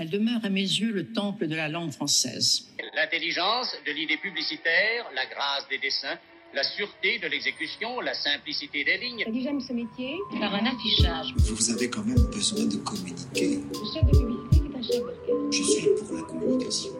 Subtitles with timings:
[0.00, 2.64] Elle demeure à mes yeux le temple de la langue française.
[2.96, 6.16] L'intelligence de l'idée publicitaire, la grâce des dessins,
[6.54, 9.26] la sûreté de l'exécution, la simplicité des lignes.
[9.42, 10.16] J'aime ce métier.
[10.40, 11.34] Par un affichage.
[11.36, 13.58] Vous avez quand même besoin de communiquer.
[13.58, 15.52] Le chef de publicité est un chef d'orchestre.
[15.52, 16.99] Je suis pour la communication.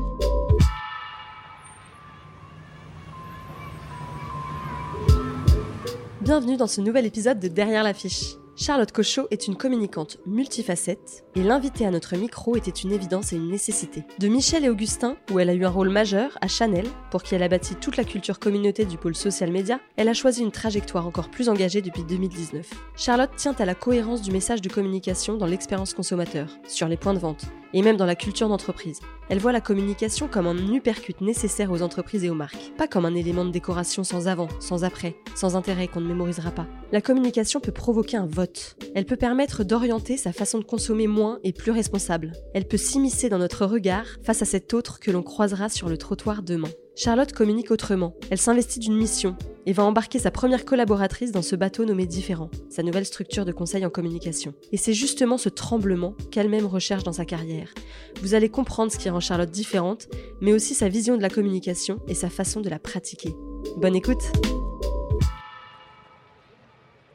[6.21, 8.35] Bienvenue dans ce nouvel épisode de Derrière l'affiche.
[8.55, 13.37] Charlotte Cochot est une communicante multifacette et l'inviter à notre micro était une évidence et
[13.37, 14.03] une nécessité.
[14.19, 17.33] De Michel et Augustin, où elle a eu un rôle majeur, à Chanel, pour qui
[17.33, 20.51] elle a bâti toute la culture communauté du pôle social média, elle a choisi une
[20.51, 22.69] trajectoire encore plus engagée depuis 2019.
[22.95, 27.15] Charlotte tient à la cohérence du message de communication dans l'expérience consommateur, sur les points
[27.15, 28.99] de vente, et même dans la culture d'entreprise.
[29.29, 33.05] Elle voit la communication comme un uppercut nécessaire aux entreprises et aux marques, pas comme
[33.05, 36.67] un élément de décoration sans avant, sans après, sans intérêt qu'on ne mémorisera pas.
[36.91, 38.75] La communication peut provoquer un vote.
[38.95, 42.33] Elle peut permettre d'orienter sa façon de consommer moins et plus responsable.
[42.53, 45.97] Elle peut s'immiscer dans notre regard face à cet autre que l'on croisera sur le
[45.97, 46.69] trottoir demain.
[46.95, 48.13] Charlotte communique autrement.
[48.29, 49.35] Elle s'investit d'une mission
[49.65, 53.51] et va embarquer sa première collaboratrice dans ce bateau nommé Différent, sa nouvelle structure de
[53.51, 54.53] conseil en communication.
[54.71, 57.73] Et c'est justement ce tremblement qu'elle-même recherche dans sa carrière.
[58.21, 60.09] Vous allez comprendre ce qui rend Charlotte différente,
[60.41, 63.35] mais aussi sa vision de la communication et sa façon de la pratiquer.
[63.77, 64.21] Bonne écoute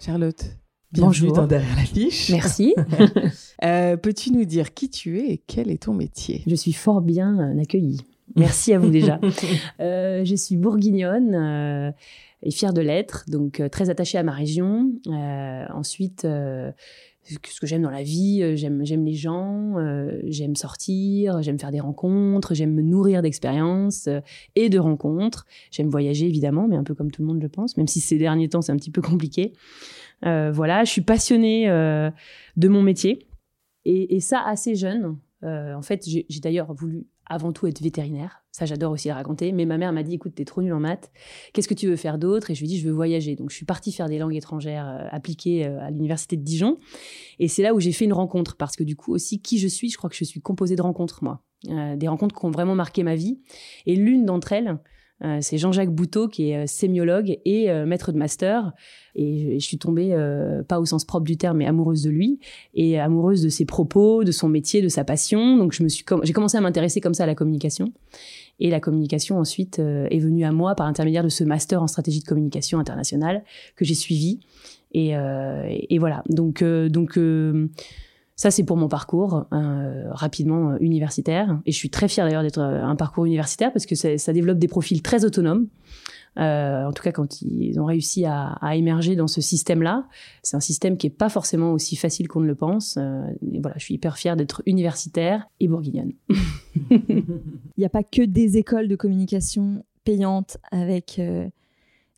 [0.01, 0.43] Charlotte,
[0.93, 1.33] bienvenue Bonjour.
[1.33, 2.31] dans Derrière l'affiche.
[2.31, 2.75] Merci.
[3.65, 6.43] Euh, Peux-tu nous dire qui tu es et quel est ton métier?
[6.47, 8.03] Je suis fort bien accueillie.
[8.37, 9.21] Merci à vous déjà.
[9.81, 11.93] Euh, je suis bourguignonne euh,
[12.43, 14.91] et fière de l'être, donc euh, très attachée à ma région.
[15.71, 19.75] Ensuite, ce que j'aime dans la vie, j'aime j'aime les gens,
[20.25, 24.09] j'aime sortir, j'aime faire des rencontres, j'aime me nourrir d'expériences
[24.55, 25.47] et de rencontres.
[25.71, 28.19] J'aime voyager évidemment, mais un peu comme tout le monde, je pense, même si ces
[28.19, 29.53] derniers temps c'est un petit peu compliqué.
[30.23, 33.27] Voilà, je suis passionnée de mon métier
[33.85, 35.17] et, et ça assez jeune.
[35.43, 38.43] En fait, j'ai d'ailleurs voulu avant tout être vétérinaire.
[38.53, 39.53] Ça, j'adore aussi le raconter.
[39.53, 41.11] Mais ma mère m'a dit, écoute, t'es trop nul en maths.
[41.53, 42.51] Qu'est-ce que tu veux faire d'autre?
[42.51, 43.37] Et je lui ai dit, je veux voyager.
[43.37, 46.79] Donc, je suis partie faire des langues étrangères euh, appliquées euh, à l'université de Dijon.
[47.39, 48.57] Et c'est là où j'ai fait une rencontre.
[48.57, 50.83] Parce que du coup, aussi, qui je suis, je crois que je suis composée de
[50.83, 51.43] rencontres, moi.
[51.69, 53.41] Euh, des rencontres qui ont vraiment marqué ma vie.
[53.87, 54.79] Et l'une d'entre elles,
[55.25, 58.73] euh, c'est Jean-Jacques Bouteau, qui est euh, sémiologue et euh, maître de master.
[59.15, 62.39] Et je, suis tombée, euh, pas au sens propre du terme, mais amoureuse de lui
[62.75, 65.57] et amoureuse de ses propos, de son métier, de sa passion.
[65.57, 67.93] Donc je me suis, j'ai commencé à m'intéresser comme ça à la communication.
[68.61, 72.21] Et la communication ensuite est venue à moi par l'intermédiaire de ce master en stratégie
[72.21, 73.45] de communication internationale
[73.75, 74.41] que j'ai suivi.
[74.93, 76.23] Et, et voilà.
[76.31, 77.19] Donc, donc
[78.37, 81.59] ça c'est pour mon parcours euh, rapidement euh, universitaire.
[81.65, 84.59] Et je suis très fière d'ailleurs d'être euh, un parcours universitaire parce que ça, développe
[84.59, 85.69] des profils très autonomes.
[86.39, 90.07] En tout cas, quand ils ont réussi à, émerger dans ce système-là,
[90.43, 92.99] c'est un système qui est pas forcément aussi facile qu'on ne le pense.
[92.99, 96.13] Et voilà, je suis hyper fière d'être universitaire et bourguignonne.
[96.91, 97.25] Il
[97.79, 101.19] n'y a pas que des écoles de communication payantes avec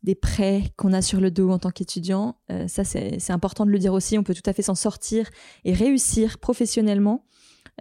[0.03, 2.37] des prêts qu'on a sur le dos en tant qu'étudiant.
[2.51, 4.17] Euh, ça, c'est important de le dire aussi.
[4.17, 5.29] On peut tout à fait s'en sortir
[5.65, 7.25] et réussir professionnellement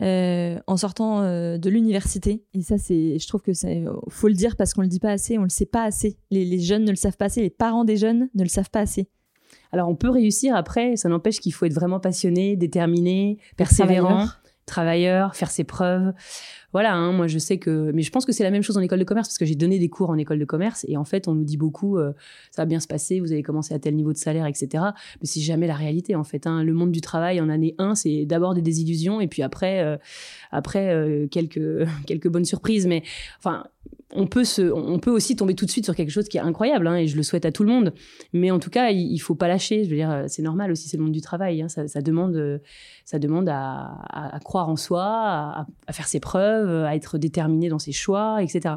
[0.03, 2.45] euh, en sortant euh, de l'université.
[2.55, 5.13] Et ça, c'est, je trouve que c'est, faut le dire parce qu'on le dit pas
[5.13, 6.19] assez, on le sait pas assez.
[6.31, 8.71] Les, les jeunes ne le savent pas assez, les parents des jeunes ne le savent
[8.71, 9.09] pas assez.
[9.73, 14.43] Alors, on peut réussir après, ça n'empêche qu'il faut être vraiment passionné, déterminé, persévérant, Travailleur.
[14.69, 16.13] Travailleur, faire ses preuves.
[16.73, 18.83] Voilà, hein, moi je sais que, mais je pense que c'est la même chose en
[18.83, 21.05] école de commerce parce que j'ai donné des cours en école de commerce et en
[21.05, 22.13] fait on nous dit beaucoup, euh,
[22.51, 24.85] ça va bien se passer, vous allez commencer à tel niveau de salaire, etc.
[25.21, 26.47] Mais c'est jamais la réalité en fait.
[26.47, 26.63] hein.
[26.63, 29.97] Le monde du travail en année 1, c'est d'abord des désillusions et puis après, euh,
[30.51, 32.87] après euh, quelques quelques bonnes surprises.
[32.87, 33.03] Mais
[33.39, 33.65] enfin,
[34.15, 36.41] on peut se, on peut aussi tomber tout de suite sur quelque chose qui est
[36.41, 37.93] incroyable, hein, et je le souhaite à tout le monde.
[38.33, 39.85] Mais en tout cas, il, il faut pas lâcher.
[39.85, 41.63] Je veux dire, c'est normal aussi, c'est le monde du travail.
[41.63, 42.61] Hein, ça, demande,
[43.05, 47.93] ça demande à, croire en soi, à, faire ses preuves, à être déterminé dans ses
[47.93, 48.77] choix, etc.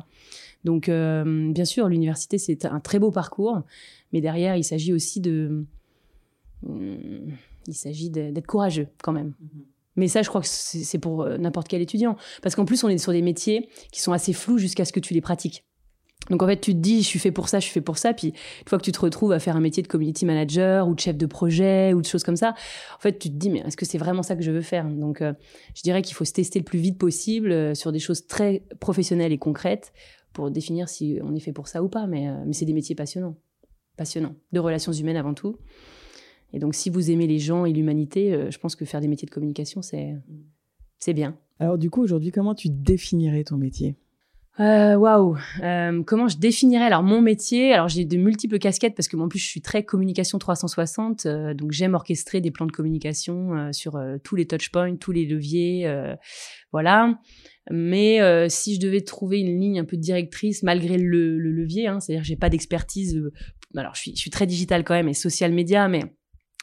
[0.63, 3.61] Donc, euh, bien sûr, l'université c'est un très beau parcours,
[4.13, 5.65] mais derrière, il s'agit aussi de,
[6.67, 9.33] il s'agit d'être courageux quand même.
[9.43, 9.70] Mm-hmm.
[9.95, 12.15] Mais ça, je crois que c'est pour euh, n'importe quel étudiant.
[12.41, 14.99] Parce qu'en plus, on est sur des métiers qui sont assez flous jusqu'à ce que
[14.99, 15.65] tu les pratiques.
[16.29, 17.97] Donc en fait, tu te dis, je suis fait pour ça, je suis fait pour
[17.97, 18.13] ça.
[18.13, 20.93] Puis une fois que tu te retrouves à faire un métier de community manager ou
[20.93, 22.53] de chef de projet ou de choses comme ça,
[22.95, 24.85] en fait, tu te dis, mais est-ce que c'est vraiment ça que je veux faire?
[24.85, 25.33] Donc euh,
[25.75, 28.63] je dirais qu'il faut se tester le plus vite possible euh, sur des choses très
[28.79, 29.93] professionnelles et concrètes
[30.31, 32.05] pour définir si on est fait pour ça ou pas.
[32.05, 33.35] Mais, mais c'est des métiers passionnants.
[33.97, 34.35] Passionnants.
[34.51, 35.57] De relations humaines avant tout.
[36.53, 39.07] Et donc, si vous aimez les gens et l'humanité, euh, je pense que faire des
[39.07, 40.15] métiers de communication, c'est
[40.99, 41.37] c'est bien.
[41.59, 43.95] Alors, du coup, aujourd'hui, comment tu définirais ton métier?
[44.59, 47.73] Euh, Waouh euh, Comment je définirais alors mon métier?
[47.73, 51.25] Alors j'ai de multiples casquettes parce que moi en plus je suis très communication 360,
[51.25, 55.25] euh, donc j'aime orchestrer des plans de communication euh, sur tous les touchpoints, tous les
[55.25, 55.89] leviers,
[56.71, 57.17] voilà.
[57.69, 58.19] Mais
[58.49, 62.23] si je devais trouver une ligne un peu directrice malgré le, le levier, hein, c'est-à-dire
[62.23, 63.21] j'ai pas d'expertise.
[63.75, 66.03] alors je suis, je suis très digital quand même et social média, mais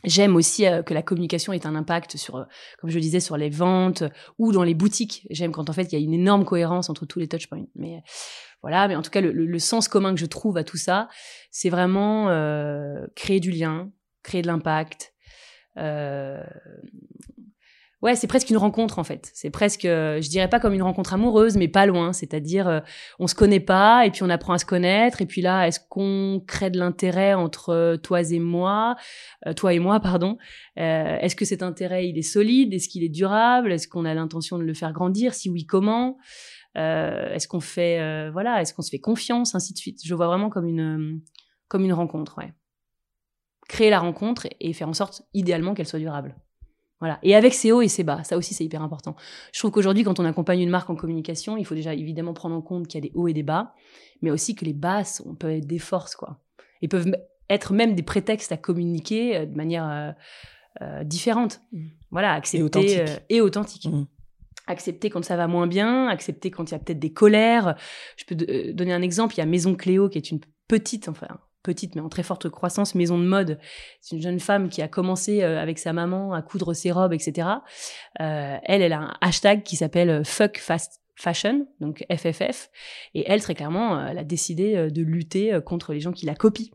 [0.04, 2.44] J'aime aussi euh, que la communication ait un impact sur, euh,
[2.80, 5.26] comme je disais, sur les ventes euh, ou dans les boutiques.
[5.30, 7.66] J'aime quand en fait il y a une énorme cohérence entre tous les touchpoints.
[7.74, 8.00] Mais
[8.62, 11.08] voilà, mais en tout cas le, le, sens commun que je trouve à tout ça,
[11.50, 12.26] c'est vraiment
[13.14, 13.90] créer du lien,
[14.22, 15.14] créer de l'impact,
[18.00, 19.28] Ouais, c'est presque une rencontre en fait.
[19.34, 22.12] C'est presque, euh, je dirais pas comme une rencontre amoureuse, mais pas loin.
[22.12, 22.80] C'est-à-dire, euh,
[23.18, 25.20] on se connaît pas et puis on apprend à se connaître.
[25.20, 28.94] Et puis là, est-ce qu'on crée de l'intérêt entre euh, toi et moi,
[29.56, 30.38] toi et moi, pardon
[30.76, 32.72] Est-ce que cet intérêt il est solide?
[32.72, 33.72] Est-ce qu'il est durable?
[33.72, 35.34] Est-ce qu'on a l'intention de le faire grandir?
[35.34, 36.18] Si oui, comment?
[36.76, 40.00] Est-ce qu'on fait, voilà, est-ce qu'on se fait confiance, ainsi de suite.
[40.04, 41.20] Je vois vraiment comme une,
[41.66, 42.52] comme une rencontre, ouais.
[43.68, 46.36] Créer la rencontre et faire en sorte, idéalement, qu'elle soit durable.
[47.00, 47.18] Voilà.
[47.22, 49.14] Et avec ses hauts et ses bas, ça aussi c'est hyper important.
[49.52, 52.56] Je trouve qu'aujourd'hui, quand on accompagne une marque en communication, il faut déjà évidemment prendre
[52.56, 53.74] en compte qu'il y a des hauts et des bas,
[54.20, 56.40] mais aussi que les basses, on peut être des forces, quoi.
[56.82, 57.12] Et peuvent
[57.50, 60.12] être même des prétextes à communiquer euh, de manière euh,
[60.82, 61.60] euh, différente.
[61.72, 61.86] Mmh.
[62.10, 63.22] Voilà, accepter et authentique.
[63.28, 63.86] et authentique.
[63.86, 64.06] Mmh.
[64.66, 67.76] Accepter quand ça va moins bien, accepter quand il y a peut-être des colères.
[68.16, 69.34] Je peux donner un exemple.
[69.34, 71.28] Il y a Maison Cléo qui est une petite, enfin
[71.68, 73.58] petite mais en très forte croissance, maison de mode.
[74.00, 77.12] C'est une jeune femme qui a commencé euh, avec sa maman à coudre ses robes,
[77.12, 77.48] etc.
[78.20, 82.70] Euh, elle, elle a un hashtag qui s'appelle euh, Fuck Fast Fashion, donc FFF.
[83.14, 86.70] Et elle, très clairement, elle a décidé de lutter contre les gens qui la copient.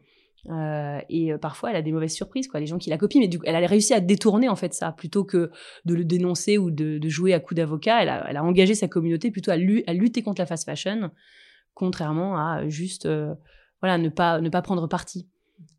[1.08, 3.22] Et parfois, elle a des mauvaises surprises, les gens qui la copient.
[3.22, 5.50] Mais elle a réussi à détourner en fait ça, plutôt que
[5.86, 8.02] de le dénoncer ou de, jouer à coup d'avocat.
[8.02, 11.10] Elle a, engagé sa communauté plutôt à, lutter contre la fast fashion,
[11.74, 13.08] contrairement à juste
[13.84, 15.28] voilà, ne pas, ne pas prendre parti.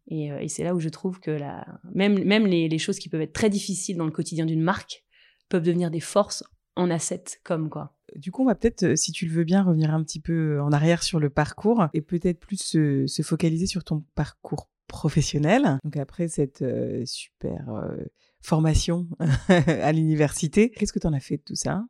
[0.09, 2.99] Et, euh, et c'est là où je trouve que la, même, même les, les, choses
[2.99, 5.03] qui peuvent être très difficiles dans le quotidien d'une marque
[5.49, 6.45] peuvent devenir des forces
[6.77, 7.97] en asset comme quoi.
[8.17, 10.61] Du coup, on va peut-être, euh, si tu le veux bien, revenir un petit peu
[10.61, 15.79] en arrière sur le parcours et peut-être plus se, se, focaliser sur ton parcours professionnel.
[15.83, 17.97] Donc après cette euh, super euh,
[18.43, 19.09] formation
[19.49, 21.85] à l'université, qu'est-ce que tu en as fait de tout ça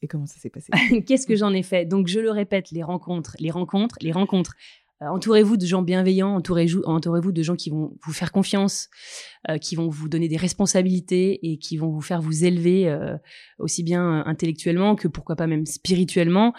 [0.00, 0.70] et comment ça s'est passé?
[1.06, 1.86] Qu'est-ce que j'en ai fait?
[1.86, 4.54] Donc je le répète, les rencontres, les rencontres, les rencontres.
[5.02, 8.88] Euh, entourez-vous de gens bienveillants, entourez-vous entourez de gens qui vont vous faire confiance,
[9.50, 13.16] euh, qui vont vous donner des responsabilités et qui vont vous faire vous élever euh,
[13.58, 16.54] aussi bien intellectuellement que pourquoi pas même spirituellement.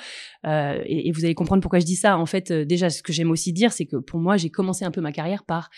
[0.46, 2.18] Et, et, vous allez comprendre pourquoi je dis ça.
[2.18, 4.92] En fait, déjà, ce que j'aime aussi dire, c'est que pour moi, j'ai commencé un
[4.92, 5.70] peu ma carrière par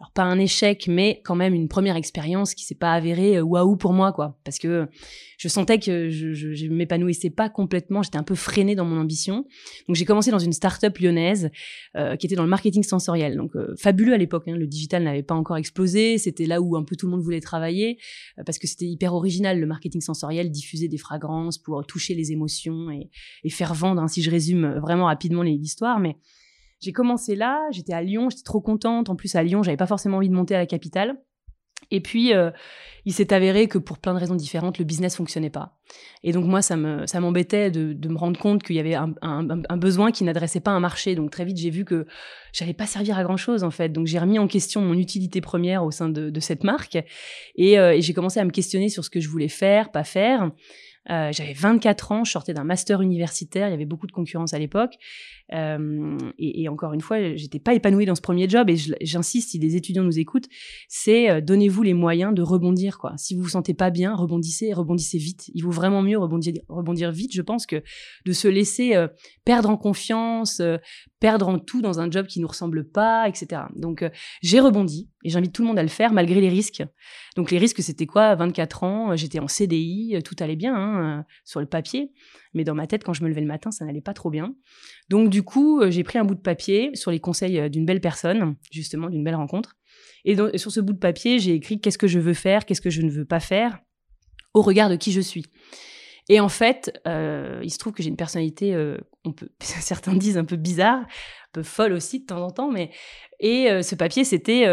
[0.00, 3.42] alors pas un échec, mais quand même une première expérience qui s'est pas avérée euh,
[3.42, 4.38] waouh pour moi, quoi.
[4.44, 4.88] Parce que
[5.38, 8.98] je sentais que je, je, je m'épanouissais pas complètement, j'étais un peu freinée dans mon
[8.98, 9.46] ambition.
[9.86, 11.50] Donc j'ai commencé dans une start-up lyonnaise
[11.96, 13.36] euh, qui était dans le marketing sensoriel.
[13.36, 16.76] Donc euh, fabuleux à l'époque, hein, le digital n'avait pas encore explosé, c'était là où
[16.76, 17.98] un peu tout le monde voulait travailler
[18.38, 22.32] euh, parce que c'était hyper original le marketing sensoriel, diffuser des fragrances pour toucher les
[22.32, 23.10] émotions et,
[23.44, 24.02] et faire vendre.
[24.02, 26.16] Hein, si je résume vraiment rapidement l'histoire, mais
[26.84, 29.08] j'ai commencé là, j'étais à Lyon, j'étais trop contente.
[29.08, 31.16] En plus, à Lyon, j'avais pas forcément envie de monter à la capitale.
[31.90, 32.50] Et puis, euh,
[33.04, 35.78] il s'est avéré que pour plein de raisons différentes, le business fonctionnait pas.
[36.22, 38.94] Et donc moi, ça me ça m'embêtait de, de, me rendre compte qu'il y avait
[38.94, 41.14] un, besoin qui n'adressait pas un marché.
[41.14, 42.06] Donc très vite, j'ai vu que
[42.52, 43.90] j'allais pas servir à grand chose en fait.
[43.90, 46.98] Donc j'ai remis en question mon utilité première au sein de, cette marque
[47.56, 50.04] et, euh, et j'ai commencé à me questionner sur ce que je voulais faire, pas
[50.04, 50.50] faire.
[51.10, 54.54] Euh, j'avais 24 ans, je sortais d'un master universitaire, il y avait beaucoup de concurrence
[54.54, 54.94] à l'époque.
[55.52, 58.70] Euh, et, encore une fois, j'étais pas épanouie dans ce premier job.
[58.70, 60.48] Et j'insiste, si des étudiants nous écoutent,
[60.88, 62.98] c'est euh, donnez-vous les moyens de rebondir.
[62.98, 63.12] Quoi.
[63.16, 65.50] Si vous vous sentez pas bien, rebondissez, rebondissez vite.
[65.54, 67.82] Il vaut vraiment mieux rebondir, rebondir vite, je pense, que
[68.24, 69.08] de se laisser euh,
[69.44, 70.62] perdre en confiance,
[71.20, 73.62] perdre en tout dans un job qui nous ressemble pas, etc.
[73.76, 74.04] Donc
[74.42, 76.82] j'ai rebondi et j'invite tout le monde à le faire malgré les risques.
[77.36, 78.34] Donc les risques, c'était quoi?
[78.34, 82.12] 24 ans, j'étais en CDI, tout allait bien hein, sur le papier,
[82.54, 84.54] mais dans ma tête, quand je me levais le matin, ça n'allait pas trop bien.
[85.08, 88.56] Donc du coup, j'ai pris un bout de papier sur les conseils d'une belle personne,
[88.70, 89.76] justement d'une belle rencontre.
[90.24, 92.90] Et, sur ce bout de papier, j'ai écrit qu'est-ce que je veux faire, qu'est-ce que
[92.90, 93.78] je ne veux pas faire,
[94.54, 95.44] au regard de qui je suis.
[96.28, 100.14] Et en fait, euh, il se trouve que j'ai une personnalité, euh, on peut, certains
[100.14, 102.90] disent un peu bizarre, un peu folle aussi de temps en temps, mais
[103.40, 104.66] et euh, ce papier, c'était,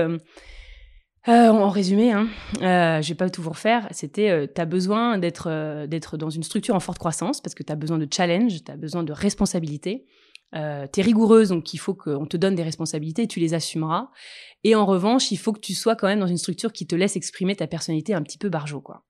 [1.27, 2.27] euh, euh, en résumé, hein,
[2.59, 6.75] je vais pas tout vous refaire, c'était, tu as besoin d'être, d'être dans une structure
[6.75, 10.05] en forte croissance parce que tu as besoin de challenge, tu as besoin de responsabilité.
[10.53, 13.53] Euh, tu es rigoureuse, donc il faut qu'on te donne des responsabilités et tu les
[13.53, 14.09] assumeras.
[14.63, 16.95] Et en revanche, il faut que tu sois quand même dans une structure qui te
[16.95, 19.05] laisse exprimer ta personnalité un petit peu barjot, quoi.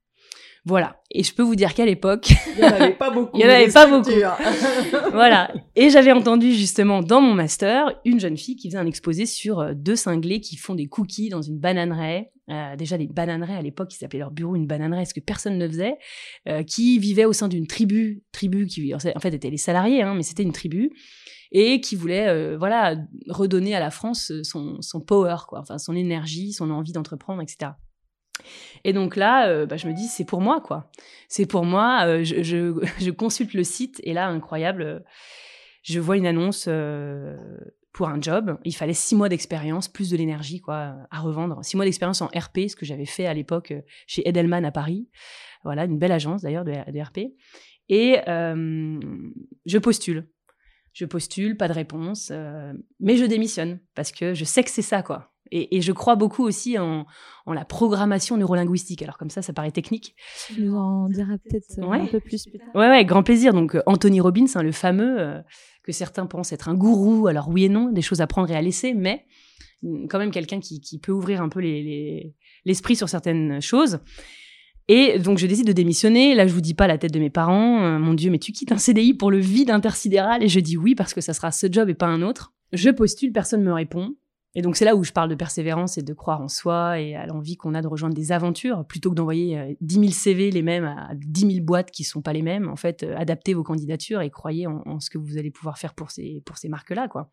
[0.63, 1.01] Voilà.
[1.10, 3.32] Et je peux vous dire qu'à l'époque, il n'y en avait pas beaucoup.
[3.38, 4.12] il n'y en avait pas beaucoup.
[5.12, 5.51] voilà.
[5.75, 9.60] Et j'avais entendu justement dans mon master une jeune fille qui faisait un exposé sur
[9.60, 12.32] euh, deux cinglés qui font des cookies dans une bananeraie.
[12.50, 15.58] Euh, déjà des bananeraies à l'époque, ils appelaient leur bureau une bananeraie, ce que personne
[15.58, 15.96] ne faisait,
[16.50, 20.13] euh, qui vivaient au sein d'une tribu, tribu qui en fait étaient les salariés, hein,
[20.15, 20.91] mais c'était une tribu
[21.51, 22.96] et qui voulait euh, voilà
[23.27, 27.72] redonner à la France son, son power quoi, enfin son énergie, son envie d'entreprendre, etc.
[28.84, 30.90] Et donc là, euh, bah, je me dis, c'est pour moi, quoi.
[31.28, 32.06] C'est pour moi.
[32.06, 35.04] Euh, je, consulte le site et là, incroyable,
[35.84, 37.38] je vois une annonce euh,
[37.94, 38.58] pour un job.
[38.64, 41.64] Il fallait six mois d'expérience, plus de l'énergie, quoi, à revendre.
[41.64, 43.74] Six mois d'expérience en RP, ce que j'avais fait à l'époque
[44.08, 45.10] chez Edelman à Paris.
[45.64, 47.34] Voilà, une belle agence d'ailleurs de, de, RP.
[47.90, 50.28] Et je postule.
[50.94, 52.32] Je postule, pas de réponse,
[53.00, 55.31] mais je démissionne parce que je sais que c'est ça, quoi.
[55.51, 57.05] Et, et, je crois beaucoup aussi en,
[57.46, 59.01] en, la programmation neurolinguistique.
[59.01, 60.15] Alors comme ça, ça paraît technique.
[60.48, 62.00] Tu nous en diras peut-être ouais.
[62.00, 62.70] un peu plus plus tard.
[62.74, 63.53] Ouais, ouais, grand plaisir.
[63.53, 65.41] Donc euh, Anthony Robbins, hein, le fameux, euh,
[65.84, 67.27] que certains pensent être un gourou.
[67.27, 69.25] Alors oui et non, des choses à prendre et à laisser, mais
[69.84, 73.62] mm, quand même quelqu'un qui, qui, peut ouvrir un peu l'esprit les, les, sur certaines
[73.62, 74.00] choses.
[74.88, 76.36] Et donc je décide de démissionner.
[76.36, 77.84] Là, je vous dis pas la tête de mes parents.
[77.84, 80.77] Euh, mon Dieu, mais tu quittes un CDI pour le vide intersidéral Et je dis
[80.77, 82.53] oui parce que ça sera ce job et pas un autre.
[82.74, 84.15] Je postule, personne me répond.
[84.53, 87.15] Et donc c'est là où je parle de persévérance et de croire en soi et
[87.15, 90.51] à l'envie qu'on a de rejoindre des aventures plutôt que d'envoyer euh, 10 000 CV
[90.51, 92.67] les mêmes à 10 000 boîtes qui sont pas les mêmes.
[92.70, 95.77] En fait, euh, adaptez vos candidatures et croyez en, en, ce que vous allez pouvoir
[95.77, 97.29] faire pour ces pour ces marques-là, quoi.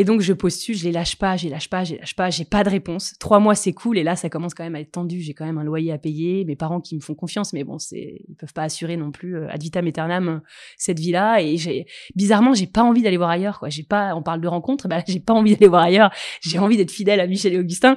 [0.00, 2.14] Et donc je postule, je les lâche pas, je les lâche pas, je les lâche
[2.14, 3.14] pas, j'ai pas de réponse.
[3.18, 5.20] Trois mois c'est cool et là ça commence quand même à être tendu.
[5.20, 7.80] J'ai quand même un loyer à payer, mes parents qui me font confiance, mais bon
[7.80, 10.40] c'est ils peuvent pas assurer non plus euh, ad vitam aeternam
[10.76, 11.42] cette vie-là.
[11.42, 13.70] Et j'ai bizarrement j'ai pas envie d'aller voir ailleurs quoi.
[13.70, 16.12] J'ai pas, on parle de rencontres, bah j'ai pas envie d'aller voir ailleurs.
[16.42, 17.96] J'ai envie d'être fidèle à Michel et Augustin.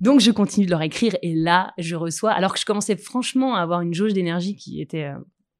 [0.00, 3.54] Donc je continue de leur écrire et là je reçois, alors que je commençais franchement
[3.54, 5.18] à avoir une jauge d'énergie qui était euh,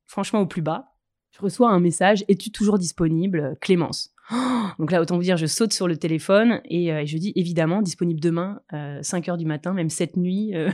[0.09, 0.95] franchement au plus bas.
[1.31, 4.16] Je reçois un message, es-tu toujours disponible, Clémence
[4.79, 7.83] donc là, autant vous dire, je saute sur le téléphone et, euh, je dis évidemment
[7.83, 10.71] disponible demain, euh, 5 heures du matin, même cette nuit, euh,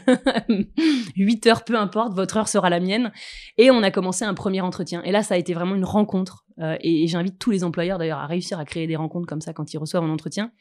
[1.17, 3.13] 8 heures, peu importe, votre heure sera la mienne.
[3.59, 5.03] Et on a commencé un premier entretien.
[5.03, 6.47] Et là, ça a été vraiment une rencontre.
[6.61, 9.53] Euh, et, j'invite tous les employeurs d'ailleurs à réussir à créer des rencontres comme ça
[9.53, 10.53] quand ils reçoivent un entretien.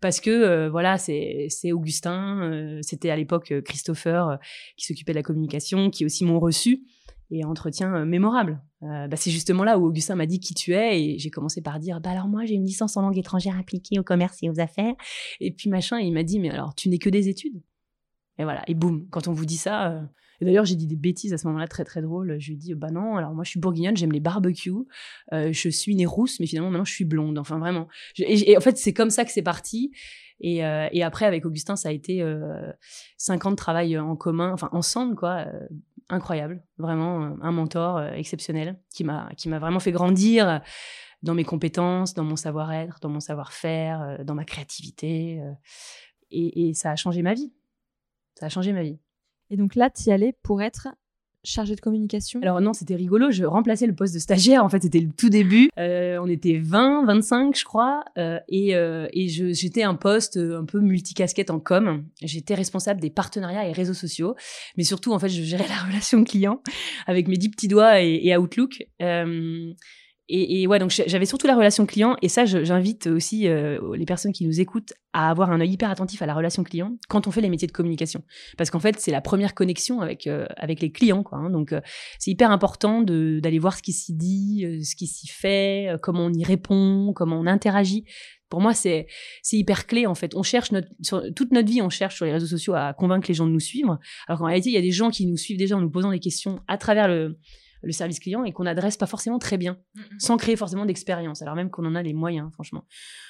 [0.00, 4.38] Parce que euh, voilà, c'est Augustin, c'était à l'époque Christopher
[4.78, 6.84] qui s'occupait de la communication, qui aussi m'ont reçu
[7.30, 8.60] et entretien euh, mémorable.
[8.82, 11.60] Euh, bah, c'est justement là où Augustin m'a dit qui tu es et j'ai commencé
[11.60, 14.50] par dire bah alors moi j'ai une licence en langue étrangère appliquée au commerce et
[14.50, 14.94] aux affaires.
[15.40, 17.62] Et puis machin il m'a dit mais alors tu n'es que des études.
[18.38, 18.62] Et voilà.
[18.68, 20.02] Et boum quand on vous dit ça euh...
[20.40, 22.36] et d'ailleurs j'ai dit des bêtises à ce moment-là très très drôles.
[22.38, 24.86] Je lui ai dit bah non alors moi je suis bourguignonne j'aime les barbecues.
[25.30, 27.38] Je suis née rousse mais finalement maintenant je suis blonde.
[27.38, 27.86] Enfin vraiment.
[28.18, 29.92] Et, en fait c'est comme ça que c'est parti.
[30.42, 30.62] Et,
[31.02, 32.24] après, avec Augustin, ça a été
[33.18, 35.44] cinq ans de travail en commun, enfin ensemble, quoi.
[36.10, 40.60] Incroyable, vraiment un mentor euh, exceptionnel qui m'a qui m'a vraiment fait grandir
[41.22, 45.40] dans mes compétences, dans mon savoir-être, dans mon savoir-faire, euh, dans ma créativité.
[45.40, 45.52] Euh,
[46.30, 47.52] et, et, ça a changé ma vie.
[48.38, 48.98] Ça a changé ma vie.
[49.50, 50.88] Et donc là, tu y allais pour être
[51.44, 52.40] chargée de communication?
[52.42, 53.30] Alors non, c'était rigolo.
[53.30, 54.64] Je remplaçais le poste de stagiaire.
[54.64, 55.70] En fait, c'était le tout début.
[55.78, 58.04] Euh, on était 20, 25, je crois.
[58.18, 62.04] Euh, et euh, et j'étais un poste un peu multicasquette en com.
[62.22, 64.34] J'étais responsable des partenariats et réseaux sociaux.
[64.76, 66.62] Mais surtout, en fait, je gérais la relation client
[67.06, 68.84] avec mes dix petits doigts et, et Outlook.
[70.32, 72.16] Et, ouais, donc j'avais surtout la relation client.
[72.22, 75.90] Et ça, j'invite aussi euh, les personnes qui nous écoutent à avoir un œil hyper
[75.90, 78.22] attentif à la relation client quand on fait les métiers de communication.
[78.56, 81.24] Parce qu'en fait, c'est la première connexion avec, euh, avec les clients.
[81.24, 81.50] Quoi, hein.
[81.50, 81.80] Donc, euh,
[82.20, 86.32] c'est hyper important d'aller voir ce qui s'y dit, ce qui s'y fait, comment on
[86.32, 88.04] y répond, comment on interagit.
[88.48, 89.06] Pour moi, c'est
[89.42, 90.34] c'est hyper clé en fait.
[90.34, 90.70] On cherche
[91.34, 93.60] toute notre vie, on cherche sur les réseaux sociaux à convaincre les gens de nous
[93.60, 93.98] suivre.
[94.26, 96.10] Alors qu'en réalité, il y a des gens qui nous suivent déjà en nous posant
[96.10, 97.38] des questions à travers le,
[97.82, 99.78] le service client et qu'on n'adresse pas forcément très bien,
[100.18, 102.84] sans créer forcément d'expérience, alors même qu'on en a les moyens, franchement.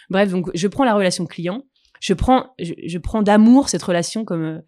[0.08, 1.64] Bref, donc je prends la relation client,
[2.00, 4.58] je prends, je, je prends d'amour cette relation comme euh,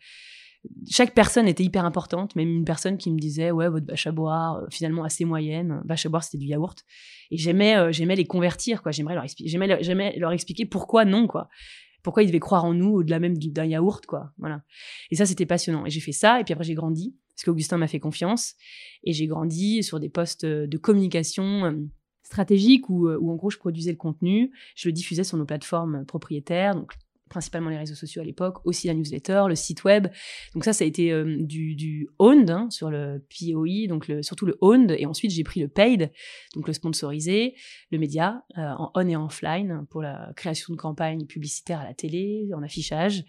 [0.88, 4.12] chaque personne était hyper importante, même une personne qui me disait ouais votre bâche à
[4.12, 6.78] boire euh, finalement assez moyenne, bâche à boire c'était du yaourt
[7.30, 9.80] et j'aimais euh, j'aimais les convertir quoi, j'aimerais leur j'aimais leur,
[10.16, 11.48] leur expliquer pourquoi non quoi.
[12.02, 14.62] Pourquoi ils devaient croire en nous au-delà même du- d'un yaourt quoi, voilà.
[15.10, 17.78] Et ça c'était passionnant et j'ai fait ça et puis après j'ai grandi parce qu'Augustin
[17.78, 18.54] m'a fait confiance
[19.04, 21.72] et j'ai grandi sur des postes euh, de communication euh,
[22.22, 25.44] stratégique où, euh, où en gros je produisais le contenu, je le diffusais sur nos
[25.44, 26.74] plateformes propriétaires,
[27.32, 30.08] principalement les réseaux sociaux à l'époque, aussi la newsletter, le site web.
[30.52, 34.22] Donc ça, ça a été euh, du, du owned hein, sur le POI, donc le,
[34.22, 36.12] surtout le owned, et ensuite j'ai pris le paid,
[36.54, 37.54] donc le sponsorisé,
[37.90, 41.94] le média, euh, en on et offline pour la création de campagnes publicitaires à la
[41.94, 43.24] télé, en affichage,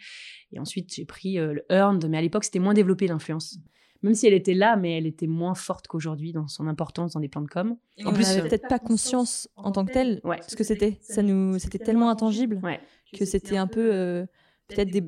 [0.52, 3.58] et ensuite j'ai pris euh, le earned, mais à l'époque c'était moins développé l'influence.
[4.04, 7.20] Même si elle était là, mais elle était moins forte qu'aujourd'hui dans son importance dans
[7.22, 7.76] des plans de com.
[7.98, 10.40] Et En on plus, n'avait euh, peut-être pas conscience en tant que tel Ouais.
[10.48, 10.98] ce que c'était.
[11.02, 12.80] Ça nous, c'était tellement intangible Ouais.
[13.18, 14.26] que c'était un peu euh,
[14.68, 15.04] peut-être des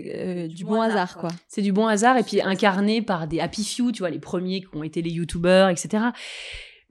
[0.00, 1.28] euh, du bon hasard quoi.
[1.46, 4.60] C'est du bon hasard et puis incarné par des happy few, tu vois, les premiers
[4.62, 6.06] qui ont été les youtubeurs, etc.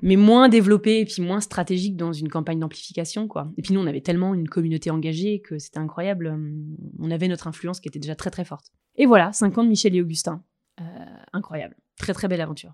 [0.01, 3.51] Mais moins développé et puis moins stratégique dans une campagne d'amplification, quoi.
[3.57, 6.27] Et puis nous, on avait tellement une communauté engagée que c'était incroyable.
[6.27, 8.67] Hum, On avait notre influence qui était déjà très très forte.
[8.95, 10.43] Et voilà, 5 ans de Michel et Augustin.
[10.81, 10.83] Euh,
[11.33, 11.75] incroyable.
[11.97, 12.73] Très très belle aventure.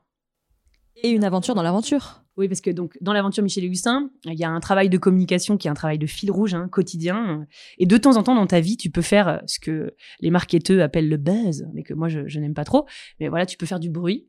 [1.01, 2.23] Et une aventure dans l'aventure.
[2.35, 4.97] Oui, parce que donc dans l'aventure Michel et Augustin, il y a un travail de
[4.97, 7.45] communication qui est un travail de fil rouge, hein, quotidien.
[7.77, 10.29] Et de temps en temps dans ta vie, tu peux faire euh, ce que les
[10.29, 12.85] marketeurs appellent le buzz, mais que moi je, je n'aime pas trop.
[13.19, 14.27] Mais voilà, tu peux faire du bruit.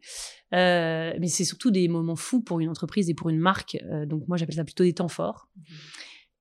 [0.53, 3.77] Euh, mais c'est surtout des moments fous pour une entreprise et pour une marque.
[3.91, 5.49] Euh, donc moi j'appelle ça plutôt des temps forts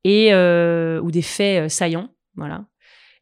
[0.03, 2.65] et euh, ou des faits euh, saillants, voilà.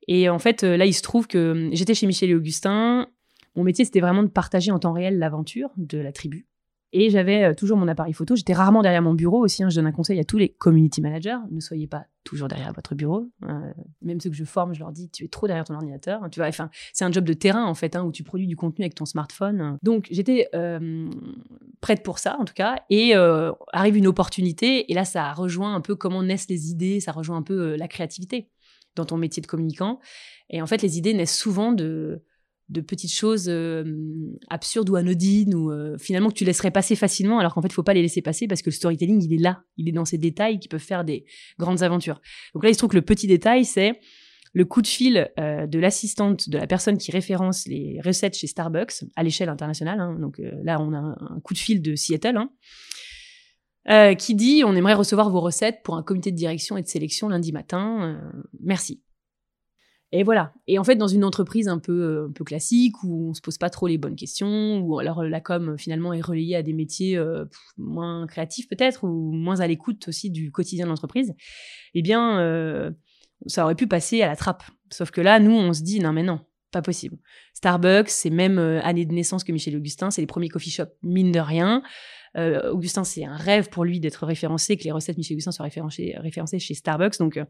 [0.08, 3.10] Et en fait, là, il se trouve que j'étais chez Michel et Augustin.
[3.58, 6.48] Mon métier, c'était vraiment de partager en temps réel l'aventure de la tribu.
[6.94, 8.36] Et j'avais euh, toujours mon appareil photo.
[8.36, 9.64] J'étais rarement derrière mon bureau aussi.
[9.64, 9.70] hein.
[9.70, 11.38] Je donne un conseil à tous les community managers.
[11.52, 13.30] Ne soyez pas toujours derrière votre bureau.
[13.44, 16.22] Euh, même ceux que je forme, je leur dis, tu es trop derrière ton ordinateur.
[16.32, 18.56] Tu vois, enfin, c'est un job de terrain, en fait, hein, où tu produis du
[18.56, 19.78] contenu avec ton smartphone.
[19.82, 21.10] Donc, j'étais euh,
[21.82, 22.76] prête pour ça, en tout cas.
[22.90, 24.90] Et euh, arrive une opportunité.
[24.90, 27.00] Et là, ça rejoint un peu comment naissent les idées.
[27.00, 28.50] Ça rejoint un peu la créativité
[28.96, 30.00] dans ton métier de communicant.
[30.50, 32.24] Et en fait, les idées naissent souvent de
[32.70, 33.86] de petites choses euh,
[34.50, 37.74] absurdes ou anodines ou euh, finalement que tu laisserais passer facilement alors qu'en fait il
[37.74, 39.64] faut pas les laisser passer parce que le storytelling il est là.
[39.78, 41.26] Il est dans ces détails qui peuvent faire des
[41.58, 42.22] grandes aventures.
[42.54, 44.00] Donc là il se trouve que le petit détail c'est
[44.54, 48.48] le coup de fil euh, de l'assistante de la personne qui référence les recettes chez
[48.48, 50.18] Starbucks à l'échelle internationale hein.
[50.20, 52.38] donc là on a un, coup de fil de Seattle
[53.86, 56.88] hein, qui dit on aimerait recevoir vos recettes pour un comité de direction et de
[56.88, 58.20] sélection lundi matin
[58.62, 59.02] merci
[60.12, 60.54] et voilà.
[60.68, 63.42] Et en fait, dans une entreprise un peu, euh, un peu classique, où on se
[63.42, 66.74] pose pas trop les bonnes questions, où alors la com finalement est relayée à des
[66.74, 67.46] métiers euh,
[67.78, 71.34] moins créatifs peut-être, ou moins à l'écoute aussi du quotidien de l'entreprise,
[71.94, 72.92] eh bien, euh,
[73.46, 74.64] ça aurait pu passer à la trappe.
[74.92, 76.40] Sauf que là, nous, on se dit, non mais non,
[76.72, 77.18] pas possible.
[77.54, 80.94] Starbucks, c'est même euh, année de naissance que Michel Augustin, c'est les premiers coffee shops,
[81.04, 81.82] mine de rien.
[82.36, 85.66] Euh, Augustin, c'est un rêve pour lui d'être référencé, que les recettes Michel Augustin soient
[85.66, 87.18] référencées, chez Starbucks.
[87.20, 87.46] Donc, euh,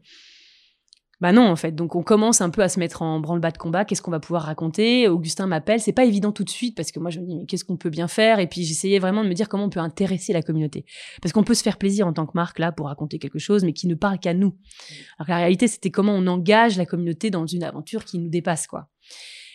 [1.20, 1.72] bah non, en fait.
[1.72, 3.84] Donc, on commence un peu à se mettre en branle-bas de combat.
[3.84, 5.08] Qu'est-ce qu'on va pouvoir raconter?
[5.08, 5.80] Augustin m'appelle.
[5.80, 7.76] C'est pas évident tout de suite parce que moi, je me dis, mais qu'est-ce qu'on
[7.76, 8.38] peut bien faire?
[8.38, 10.84] Et puis, j'essayais vraiment de me dire comment on peut intéresser la communauté.
[11.20, 13.64] Parce qu'on peut se faire plaisir en tant que marque, là, pour raconter quelque chose,
[13.64, 14.54] mais qui ne parle qu'à nous.
[15.18, 18.28] Alors que la réalité, c'était comment on engage la communauté dans une aventure qui nous
[18.28, 18.88] dépasse, quoi.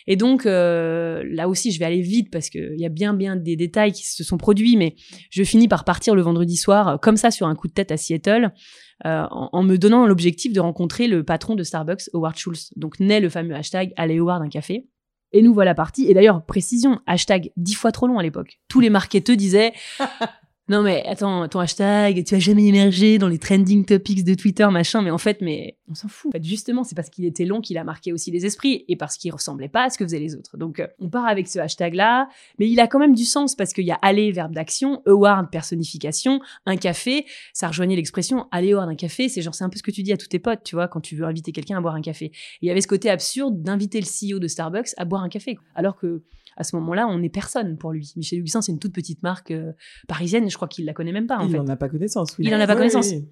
[0.06, 3.36] Et donc, euh, là aussi, je vais aller vite parce qu'il y a bien, bien
[3.36, 4.96] des détails qui se sont produits, mais
[5.30, 7.90] je finis par partir le vendredi soir, euh, comme ça, sur un coup de tête
[7.90, 8.52] à Seattle,
[9.06, 12.70] euh, en, me donnant l'objectif de rencontrer le patron de Starbucks, Howard Schultz.
[12.76, 14.88] Donc, naît le fameux hashtag Allez Howard un café.
[15.32, 16.06] Et nous voilà partis.
[16.06, 18.60] Et d'ailleurs, précision, hashtag dix fois trop long à l'époque.
[18.68, 19.72] Tous les marketeurs disaient
[20.66, 24.66] Non mais attends, ton hashtag, tu as jamais émergé dans les trending topics de Twitter,
[24.70, 26.32] machin, mais en fait, mais on s'en fout.
[26.42, 29.30] Justement, c'est parce qu'il était long qu'il a marqué aussi les esprits et parce qu'il
[29.30, 30.56] ressemblait pas à ce que faisaient les autres.
[30.56, 33.74] Donc, euh, on part avec ce hashtag-là, mais il a quand même du sens parce
[33.74, 38.88] qu'il y a aller, verbe d'action, award, personnification, un café, ça rejoignait l'expression aller award
[38.88, 40.62] un café, c'est genre, c'est un peu ce que tu dis à tous tes potes,
[40.64, 42.32] tu vois, quand tu veux inviter quelqu'un à boire un café.
[42.62, 45.58] Il y avait ce côté absurde d'inviter le CEO de Starbucks à boire un café,
[45.74, 46.22] alors que
[46.56, 48.12] à ce moment-là, on n'est personne pour lui.
[48.16, 49.72] Michel Augustin, c'est une toute petite marque euh,
[50.08, 50.48] parisienne.
[50.48, 52.36] je crois qu'il la connaît même pas en il n'en a pas connaissance.
[52.38, 52.46] Oui.
[52.46, 53.10] Il en a pas Oui, connaissance.
[53.10, 53.28] oui.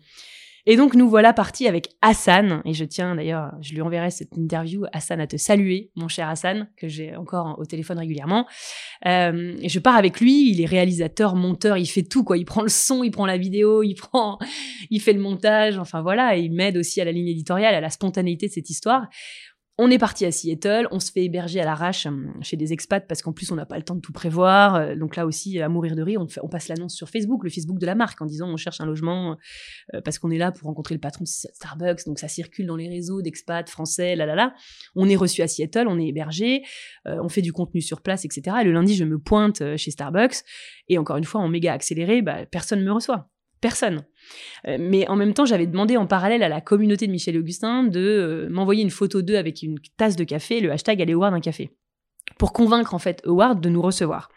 [0.65, 4.37] Et donc nous voilà partis avec Hassan, et je tiens d'ailleurs, je lui enverrai cette
[4.37, 8.47] interview, Hassan, à te saluer, mon cher Hassan, que j'ai encore au téléphone régulièrement.
[9.07, 12.45] Euh, et je pars avec lui, il est réalisateur, monteur, il fait tout quoi, il
[12.45, 14.39] prend le son, il prend la vidéo, il prend,
[14.91, 17.81] il fait le montage, enfin voilà, et il m'aide aussi à la ligne éditoriale, à
[17.81, 19.09] la spontanéité de cette histoire.
[19.79, 23.07] On est parti à Seattle, on se fait héberger à l'arrache hum, chez des expats
[23.09, 24.75] parce qu'en plus on n'a pas le temps de tout prévoir.
[24.75, 27.79] Euh, Donc là aussi, à mourir de rire, on, passe l'annonce sur Facebook, le Facebook
[27.79, 29.39] de la marque, en disant on cherche un logement
[29.95, 32.05] euh, parce qu'on est là pour rencontrer le patron de Starbucks.
[32.05, 34.55] Donc ça circule dans les réseaux d'expats français, là là là.
[34.95, 36.63] On est reçu à Seattle, on est hébergé,
[37.07, 38.59] euh, on fait du contenu sur place, etc.
[38.61, 40.43] Et le lundi, je me pointe chez Starbucks
[40.89, 43.32] et encore une fois, en méga accéléré, bah, personne ne me reçoit.
[43.63, 44.05] Personne.
[44.67, 47.85] Euh, mais en même temps, j'avais demandé en parallèle à la communauté de Michel Augustin
[47.85, 51.33] de euh, m'envoyer une photo d'eux avec une tasse de café, le hashtag Allez Howard
[51.33, 51.71] un café,
[52.39, 54.31] pour convaincre en fait Howard de nous recevoir.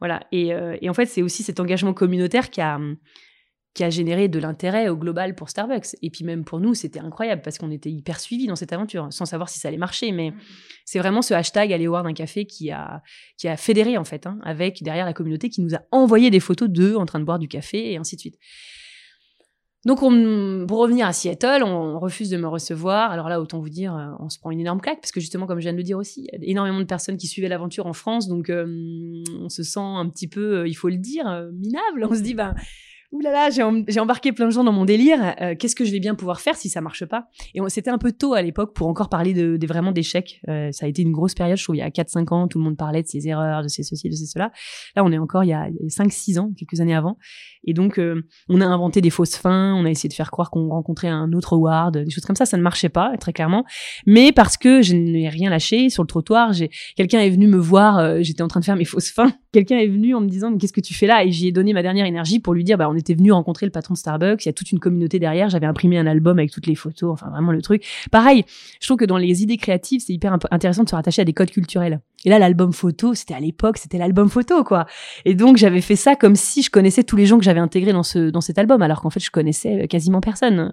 [0.00, 0.26] Voilà.
[0.32, 2.80] Et, euh, et en fait, c'est aussi cet engagement communautaire qui a,
[3.74, 5.96] qui a généré de l'intérêt au global pour Starbucks.
[6.00, 9.08] Et puis même pour nous, c'était incroyable parce qu'on était hyper suivis dans cette aventure,
[9.10, 10.12] sans savoir si ça allait marcher.
[10.12, 10.32] Mais
[10.84, 13.02] c'est vraiment ce hashtag Allez Howard un café qui a,
[13.36, 16.40] qui a fédéré en fait, hein, avec derrière la communauté qui nous a envoyé des
[16.40, 18.38] photos d'eux en train de boire du café et ainsi de suite.
[19.86, 23.10] Donc, on- pour revenir à Seattle, on refuse de me recevoir.
[23.10, 25.46] Alors là, autant vous dire, euh, on se prend une énorme claque, parce que justement,
[25.46, 27.48] comme je viens de le dire aussi, il y a énormément de personnes qui suivaient
[27.50, 28.64] l'aventure en France, donc euh,
[29.42, 32.06] on se sent un petit peu, euh, il faut le dire, minable.
[32.10, 32.54] On se dit, ben,
[33.14, 35.92] oulala, j'ai em- j'ai embarqué plein de gens dans mon délire, euh, qu'est-ce que je
[35.92, 37.28] vais bien pouvoir faire si ça marche pas?
[37.54, 40.40] Et c'était un peu tôt à l'époque pour encore parler de, de vraiment d'échecs.
[40.48, 42.58] Euh, ça a été une grosse période, je trouve, il y a 4-5 ans, tout
[42.58, 44.50] le monde parlait de ses erreurs, de ses ceci, de ses cela.
[44.96, 47.16] Là, on est encore il y a 5-6 ans, quelques années avant.
[47.64, 50.50] Et donc, euh, on a inventé des fausses fins, on a essayé de faire croire
[50.50, 53.64] qu'on rencontrait un autre Howard, des choses comme ça, ça ne marchait pas, très clairement.
[54.06, 56.52] Mais parce que je n'ai rien lâché sur le trottoir,
[56.96, 59.32] quelqu'un est venu me voir, euh, j'étais en train de faire mes fausses fins.
[59.54, 61.24] Quelqu'un est venu en me disant, qu'est-ce que tu fais là?
[61.24, 63.66] Et j'y ai donné ma dernière énergie pour lui dire, bah, on était venu rencontrer
[63.66, 66.40] le patron de Starbucks, il y a toute une communauté derrière, j'avais imprimé un album
[66.40, 67.84] avec toutes les photos, enfin vraiment le truc.
[68.10, 68.44] Pareil,
[68.80, 71.32] je trouve que dans les idées créatives, c'est hyper intéressant de se rattacher à des
[71.32, 72.00] codes culturels.
[72.24, 74.86] Et là, l'album photo, c'était à l'époque, c'était l'album photo, quoi.
[75.24, 77.92] Et donc, j'avais fait ça comme si je connaissais tous les gens que j'avais intégrés
[77.92, 80.72] dans ce dans cet album, alors qu'en fait, je connaissais quasiment personne,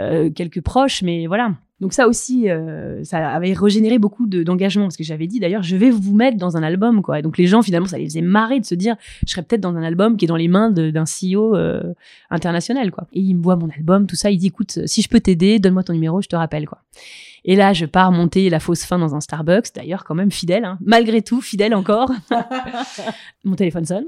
[0.00, 1.54] Euh, quelques proches, mais voilà.
[1.80, 5.62] Donc ça aussi, euh, ça avait régénéré beaucoup de- d'engagement, parce que j'avais dit d'ailleurs,
[5.62, 7.18] je vais vous mettre dans un album, quoi.
[7.18, 9.60] Et donc les gens, finalement, ça les faisait marrer de se dire, je serais peut-être
[9.60, 11.92] dans un album qui est dans les mains d'un CEO euh,
[12.30, 13.06] international, quoi.
[13.12, 15.58] Et il me voit mon album, tout ça, il dit, écoute, si je peux t'aider,
[15.58, 16.78] donne-moi ton numéro, je te rappelle, quoi.
[17.44, 20.64] Et là, je pars monter la fausse fin dans un Starbucks, d'ailleurs, quand même fidèle,
[20.64, 20.78] hein.
[20.80, 22.10] malgré tout, fidèle encore.
[23.44, 24.06] Mon téléphone sonne.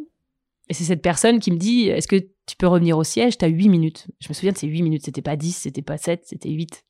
[0.69, 3.39] Et c'est cette personne qui me dit Est-ce que tu peux revenir au siège?
[3.39, 4.07] T'as 8 minutes.
[4.21, 5.05] Je me souviens de ces 8 minutes.
[5.05, 6.85] C'était pas 10, c'était pas 7, c'était 8.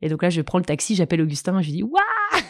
[0.00, 2.02] Et donc là, je prends le taxi, j'appelle Augustin, je lui dis Waouh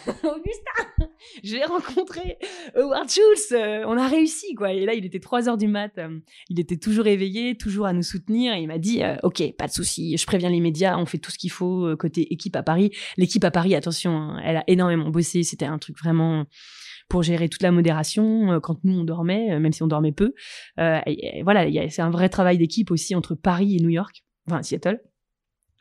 [0.09, 0.98] Augustin
[1.43, 2.39] J'ai rencontré
[2.77, 4.73] Howard Schultz euh, On a réussi, quoi.
[4.73, 5.93] Et là, il était 3 heures du mat.
[5.99, 8.55] euh, il était toujours éveillé, toujours à nous soutenir.
[8.55, 11.19] Et il m'a dit euh, Ok, pas de souci, je préviens les médias, on fait
[11.19, 12.91] tout ce qu'il faut côté équipe à Paris.
[13.17, 15.43] L'équipe à Paris, attention, hein, elle a énormément bossé.
[15.43, 16.45] C'était un truc vraiment
[17.09, 20.35] pour gérer toute la modération quand nous on dormait, même si on dormait peu.
[20.79, 25.01] Et- voilà, c'est un vrai travail d'équipe aussi entre Paris et New York, enfin Seattle.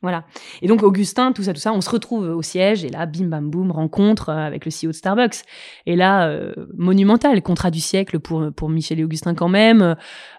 [0.01, 0.25] Voilà.
[0.62, 3.25] Et donc Augustin, tout ça, tout ça, on se retrouve au siège et là, bim
[3.25, 5.38] bam boum, rencontre euh, avec le CEO de Starbucks.
[5.86, 9.95] Et là, euh, monumental, contrat du siècle pour pour Michel et Augustin quand même,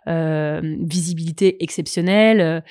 [0.06, 2.62] euh, visibilité exceptionnelle.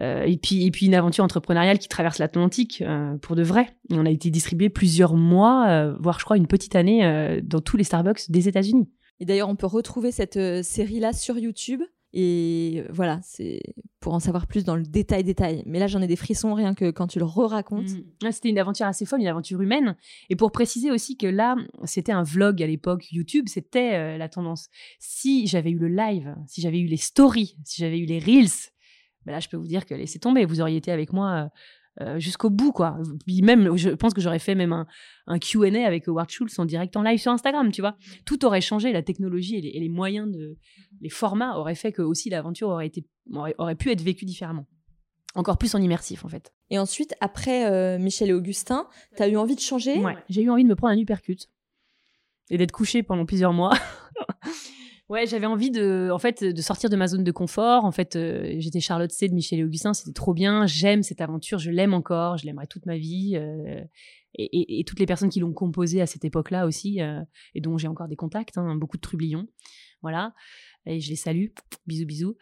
[0.00, 2.82] et puis et puis une aventure entrepreneuriale qui traverse l'Atlantique
[3.20, 3.68] pour de vrai.
[3.90, 7.76] Et on a été distribué plusieurs mois, voire je crois une petite année dans tous
[7.76, 8.88] les Starbucks des États-Unis.
[9.20, 11.82] Et d'ailleurs, on peut retrouver cette euh, série-là sur YouTube.
[12.12, 13.60] Et euh, voilà, c'est
[14.00, 15.62] pour en savoir plus dans le détail détail.
[15.66, 17.90] Mais là, j'en ai des frissons rien que quand tu le re-racontes.
[17.90, 18.24] Mm.
[18.24, 19.96] Ouais, C'était une aventure assez folle, une aventure humaine.
[20.28, 24.28] Et pour préciser aussi que là, c'était un vlog à l'époque, YouTube, c'était euh, la
[24.28, 24.68] tendance.
[24.98, 28.70] Si j'avais eu le live, si j'avais eu les stories, si j'avais eu les reels,
[29.26, 31.48] ben là, je peux vous dire que laissez tomber, vous auriez été avec moi euh,
[32.00, 32.98] euh, jusqu'au bout, quoi.
[33.26, 34.86] Puis même, je pense que j'aurais fait même un,
[35.26, 37.96] un Q&A avec Howard Schultz en direct en live sur Instagram, tu vois.
[38.24, 40.56] Tout aurait changé, la technologie et les, et les moyens de,
[41.00, 44.66] les formats auraient fait que aussi l'aventure aurait été, aurait, aurait pu être vécue différemment.
[45.34, 46.52] Encore plus en immersif, en fait.
[46.70, 49.98] Et ensuite, après euh, Michel et Augustin, tu as eu envie de changer?
[49.98, 51.48] Ouais, j'ai eu envie de me prendre un uppercut
[52.50, 53.72] et d'être couché pendant plusieurs mois.
[55.10, 57.84] ouais, j'avais envie de, en fait, de sortir de ma zone de confort.
[57.84, 60.66] En fait, euh, j'étais Charlotte C de Michel et Augustin, c'était trop bien.
[60.66, 63.32] J'aime cette aventure, je l'aime encore, je l'aimerai toute ma vie.
[63.36, 63.82] euh,
[64.34, 67.20] et, toutes les personnes qui l'ont composée à cette époque-là aussi, euh,
[67.56, 69.48] et dont j'ai encore des contacts, hein, beaucoup de trublions.
[70.02, 70.32] Voilà.
[70.86, 71.46] Et je les salue.
[71.86, 72.36] Bisous, bisous.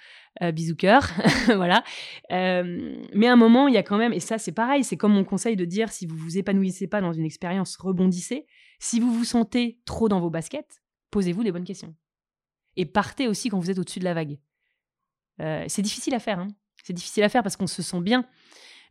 [0.52, 1.10] Bisous cœur.
[1.46, 1.82] voilà.
[2.30, 5.14] Mais à un moment, il y a quand même, et ça c'est pareil, c'est comme
[5.14, 8.46] mon conseil de dire si vous vous épanouissez pas dans une expérience, rebondissez.
[8.78, 11.96] Si vous vous sentez trop dans vos baskets, posez-vous les bonnes questions.
[12.80, 14.38] Et partez aussi quand vous êtes au-dessus de la vague.
[15.40, 16.38] Euh, c'est difficile à faire.
[16.38, 16.48] hein.
[16.84, 18.24] C'est difficile à faire parce qu'on se sent bien.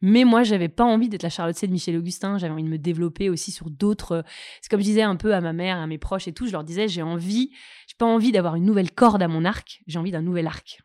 [0.01, 2.37] Mais moi, j'avais pas envie d'être la Charlotte C de Michel Augustin.
[2.37, 4.11] J'avais envie de me développer aussi sur d'autres.
[4.11, 4.21] euh,
[4.61, 6.47] C'est comme je disais un peu à ma mère, à mes proches et tout.
[6.47, 7.51] Je leur disais, j'ai envie,
[7.87, 9.81] j'ai pas envie d'avoir une nouvelle corde à mon arc.
[9.87, 10.81] J'ai envie d'un nouvel arc.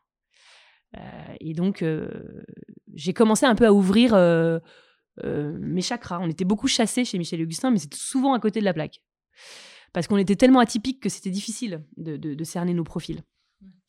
[0.97, 1.01] Euh,
[1.41, 1.85] et donc,
[2.95, 4.15] j'ai commencé un peu à ouvrir
[5.25, 6.21] mes chakras.
[6.21, 9.03] On était beaucoup chassés chez Michel Augustin, mais c'était souvent à côté de la plaque.
[9.92, 13.22] Parce qu'on était tellement atypiques que c'était difficile de, de- de cerner nos profils.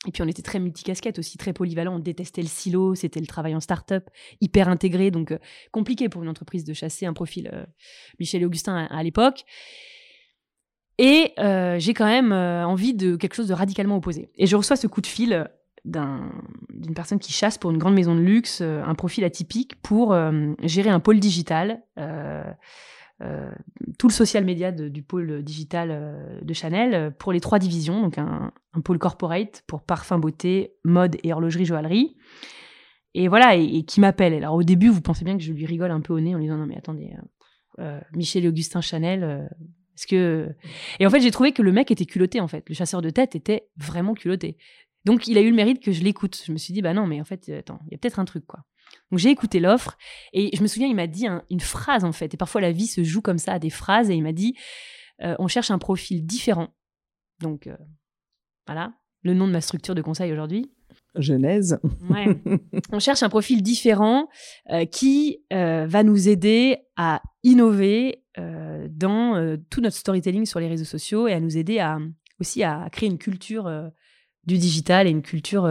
[0.05, 1.95] Et puis on était très multicasquette aussi, très polyvalent.
[1.95, 4.09] On détestait le silo, c'était le travail en start-up,
[4.41, 5.37] hyper intégré, donc euh,
[5.71, 7.63] compliqué pour une entreprise de chasser un profil euh,
[8.19, 9.45] Michel et Augustin à, à l'époque.
[10.97, 14.29] Et euh, j'ai quand même envie de quelque chose de radicalement opposé.
[14.35, 15.49] Et je reçois ce coup de fil
[15.85, 16.31] d'un-
[16.69, 20.15] d'une personne qui chasse pour une grande maison de luxe, un profil atypique pour
[20.61, 21.81] gérer un pôle digital.
[23.23, 23.51] Euh,
[23.97, 27.59] tout le social media de- du pôle digital euh, de Chanel euh, pour les trois
[27.59, 28.51] divisions, donc un,
[28.83, 32.17] pôle corporate pour parfum, beauté, mode et horlogerie, joaillerie.
[33.13, 34.33] Et voilà, et, qui m'appelle.
[34.33, 36.37] Alors au début, vous pensez bien que je lui rigole un peu au nez en
[36.39, 37.13] lui disant non mais attendez,
[38.13, 39.47] Michel et Augustin Chanel,
[39.95, 40.49] est-ce que
[40.99, 42.67] Et en fait, j'ai trouvé que le mec était culotté en fait.
[42.67, 44.57] Le chasseur de tête était vraiment culotté.
[45.05, 46.41] Donc il a eu le mérite que je l'écoute.
[46.43, 48.25] Je me suis dit bah non mais en fait attends, il y a peut-être un
[48.25, 48.65] truc quoi.
[49.11, 49.97] Donc j'ai écouté l'offre
[50.33, 52.33] et je me souviens, il m'a dit un- une phrase en fait.
[52.33, 54.09] Et parfois la vie se joue comme ça à des phrases.
[54.09, 54.55] Et il m'a dit
[55.21, 56.69] euh, on cherche un profil différent.
[57.41, 57.75] Donc euh,
[58.65, 60.71] voilà, le nom de ma structure de conseil aujourd'hui.
[61.15, 61.79] Genèse.
[62.09, 62.25] Ouais.
[62.91, 64.29] on cherche un profil différent
[64.71, 68.23] euh, qui va nous aider à innover
[68.89, 71.99] dans tout notre storytelling sur les réseaux sociaux et à nous aider à
[72.39, 73.69] aussi à créer une culture
[74.45, 75.67] du digital et une culture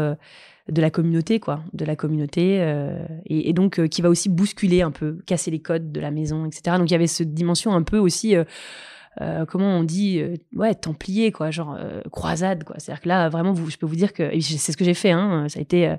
[0.73, 4.81] de la communauté, quoi, de la communauté, euh, et, donc euh, qui va aussi bousculer
[4.81, 6.77] un peu, casser les codes de la maison, etc.
[6.79, 10.23] Donc il y avait cette dimension un peu aussi, euh, comment on dit,
[10.55, 11.79] ouais, templier, quoi, genre
[12.11, 12.77] croisade, quoi.
[12.79, 15.11] C'est-à-dire que là, vraiment, vous, je peux vous dire que c'est ce que j'ai fait,
[15.11, 15.95] hein, ça a été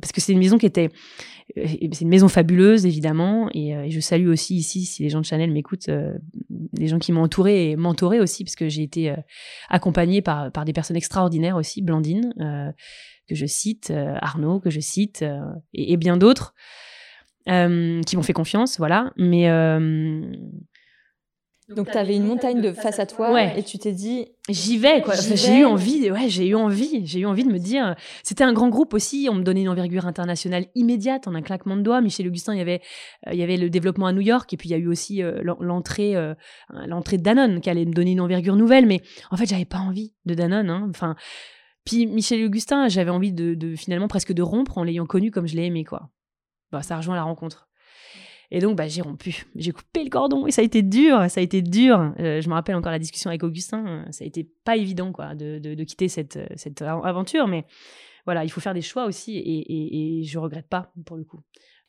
[0.00, 0.90] parce que c'est une maison qui était,
[1.56, 5.52] c'est une maison fabuleuse évidemment, et, je salue aussi ici si les gens de Chanel
[5.52, 5.90] m'écoutent,
[6.76, 9.14] les gens qui m'ont entouré et mentoré aussi, parce que j'ai été
[9.68, 12.34] accompagnée par des personnes extraordinaires aussi, Blandine.
[13.28, 15.40] Que je cite, euh, Arnaud, que je cite, euh,
[15.74, 16.54] et, et bien d'autres
[17.48, 19.12] euh, qui m'ont fait confiance, voilà.
[19.16, 19.48] Mais
[21.68, 23.58] Donc, tu avais une montagne de face à toi Ouais.
[23.58, 25.14] et tu t'es dit, j'y vais, quoi.
[25.14, 27.94] Enfin, j'ai eu envie, ouais, j'ai eu envie, j'ai eu envie de me dire.
[28.22, 29.28] C'était un grand groupe aussi.
[29.30, 32.02] On me donnait une envergure internationale immédiate en un claquement de doigts.
[32.02, 32.82] Michel Augustin, il y avait,
[33.26, 34.88] euh, il y avait le développement à New York, et puis il y a eu
[34.88, 36.34] aussi euh, l'en- l'entrée, euh,
[36.86, 38.84] l'entrée de Danone qui allait me donner une envergure nouvelle.
[38.86, 40.68] Mais en fait, j'avais pas envie de Danone.
[40.68, 40.86] hein.
[40.90, 41.16] Enfin,
[41.84, 45.56] puis Michel Augustin, j'avais envie de, finalement presque de rompre en l'ayant connu comme je
[45.56, 46.10] l'ai aimé, quoi.
[46.70, 47.68] Bah, ça rejoint la rencontre.
[48.50, 49.46] Et donc, bah, j'ai rompu.
[49.56, 51.24] J'ai coupé le cordon et ça a été dur.
[51.30, 52.12] Ça a été dur.
[52.20, 53.86] Euh, je me rappelle encore la discussion avec Augustin.
[53.86, 57.48] euh, Ça a été pas évident, quoi, de, de, quitter cette, euh, cette av- aventure.
[57.48, 57.64] Mais
[58.26, 61.24] voilà, il faut faire des choix aussi et, et, et je regrette pas, pour le
[61.24, 61.40] coup.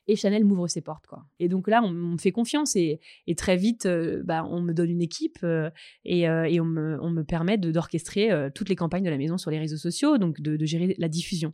[0.07, 1.25] Et Chanel m'ouvre ses portes, quoi.
[1.39, 4.73] Et donc là, on, me fait confiance et, et très vite, euh, bah, on me
[4.73, 5.69] donne une équipe euh,
[6.03, 9.37] et, euh, et on, me, on me permet d'orchestrer toutes les campagnes de la maison
[9.37, 11.53] sur les réseaux sociaux, donc de, de gérer la diffusion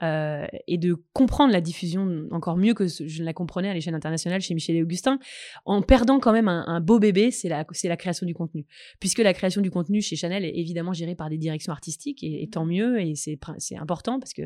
[0.00, 4.40] et de comprendre la diffusion encore mieux que je ne la comprenais à l'échelle internationale
[4.40, 5.18] chez Michel et Augustin,
[5.64, 8.66] en perdant quand même un, un beau bébé, c'est la, c'est la création du contenu.
[9.00, 12.42] Puisque la création du contenu chez Chanel est évidemment gérée par des directions artistiques, et,
[12.42, 13.38] et tant mieux, et c'est
[13.76, 14.42] important parce que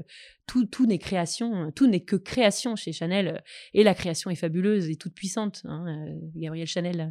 [0.46, 3.31] tout, tout n'est création, tout n'est que création chez Chanel,
[3.74, 5.62] et la création est fabuleuse et toute puissante.
[5.64, 7.10] hein, euh, Gabrielle Chanel, euh,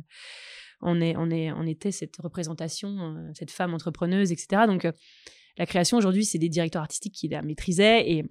[0.81, 4.63] on, est, on, est, on était cette représentation, euh, cette femme entrepreneuse, etc.
[4.67, 4.91] Donc, euh,
[5.57, 8.23] la création aujourd'hui, c'est des directeurs artistiques qui la maîtrisaient et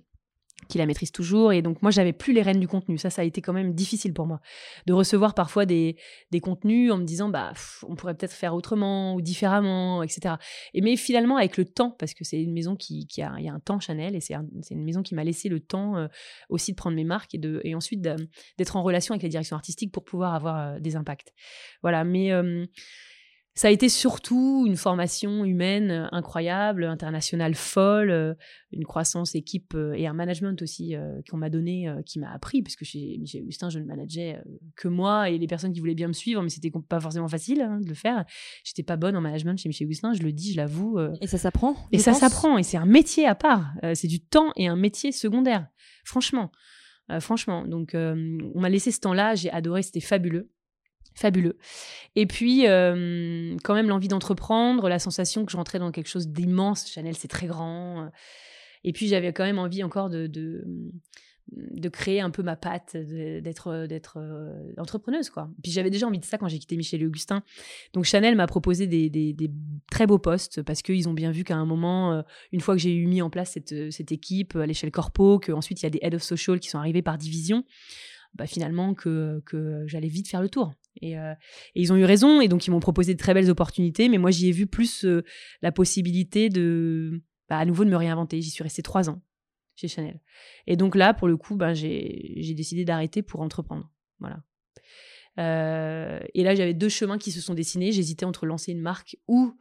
[0.69, 1.53] qui la maîtrisent toujours.
[1.53, 2.97] Et donc, moi, j'avais plus les rênes du contenu.
[2.99, 4.41] Ça, ça a été quand même difficile pour moi.
[4.87, 5.97] De recevoir parfois des,
[6.31, 7.53] des contenus en me disant, bah,
[7.89, 10.37] on pourrait peut-être faire autrement ou différemment, etc.
[10.75, 13.45] Et mais finalement, avec le temps, parce que c'est une maison qui, qui a, il
[13.45, 15.97] y a un temps Chanel, et c'est un- une maison qui m'a laissé le temps
[15.97, 16.07] euh,
[16.49, 19.29] aussi de prendre mes marques et, de, et ensuite de- d'être en relation avec la
[19.29, 21.33] direction artistique pour pouvoir avoir euh, des impacts.
[21.83, 22.65] Voilà, mais euh,
[23.55, 28.35] ça a été surtout une formation humaine euh, incroyable, internationale folle, euh,
[28.73, 32.31] une croissance équipe euh, et un management aussi euh, qu'on m'a donné, euh, qui m'a
[32.33, 34.41] appris, parce que chez Michel Augustin, je ne manageais
[34.77, 37.61] que moi et les personnes qui voulaient bien me suivre, mais c'était pas forcément facile
[37.61, 38.25] hein, de le faire.
[38.65, 40.99] J'étais pas bonne en management chez Michel Augustin, je le dis, je l'avoue.
[40.99, 43.73] euh, et ça s'apprend et ça s'apprend, et c'est un métier à part.
[43.95, 45.67] C'est du temps et un métier secondaire.
[46.05, 46.51] Franchement.
[47.19, 47.67] Franchement.
[47.67, 50.51] Donc, on m'a laissé ce temps-là, j'ai adoré, c'était fabuleux.
[51.15, 51.59] Fabuleux.
[52.17, 56.29] Et puis, euh, quand même, l'envie d'entreprendre, la sensation que je rentrais dans quelque chose
[56.29, 56.89] d'immense.
[56.89, 58.11] Chanel, c'est très grand.
[58.85, 60.65] Et puis, j'avais quand même envie encore de, de,
[61.53, 63.69] de créer un peu ma patte, d'être
[64.19, 65.51] euh, entrepreneuse quoi.
[65.63, 67.43] Puis j'avais déjà envie de ça quand j'ai quitté Michel Augustin.
[67.93, 69.51] Donc Chanel m'a proposé des, des- des
[69.91, 72.81] très beaux postes parce qu'ils ont bien vu qu'à un moment, euh, une fois que
[72.81, 75.89] j'ai eu mis en place cette, euh, cette équipe à l'échelle corpo, qu'ensuite il y
[75.89, 77.65] a des head of social qui sont arrivés par division,
[78.35, 80.73] bah finalement que, que j'allais vite faire le tour.
[81.01, 81.33] Et, euh,
[81.75, 84.19] et ils ont eu raison et donc ils m'ont proposé de très belles opportunités, mais
[84.19, 85.23] moi j'y ai vu plus euh,
[85.63, 88.41] la possibilité de, bah, à nouveau de me réinventer.
[88.41, 89.23] J'y suis restée trois ans
[89.77, 90.21] chez Chanel.
[90.67, 93.91] Et donc là, pour le coup, ben, j'ai décidé d'arrêter pour entreprendre.
[94.19, 94.43] Voilà.
[95.39, 97.93] Euh, et là, j'avais deux chemins qui se sont dessinés.
[97.93, 99.57] J'hésitais entre lancer une marque ou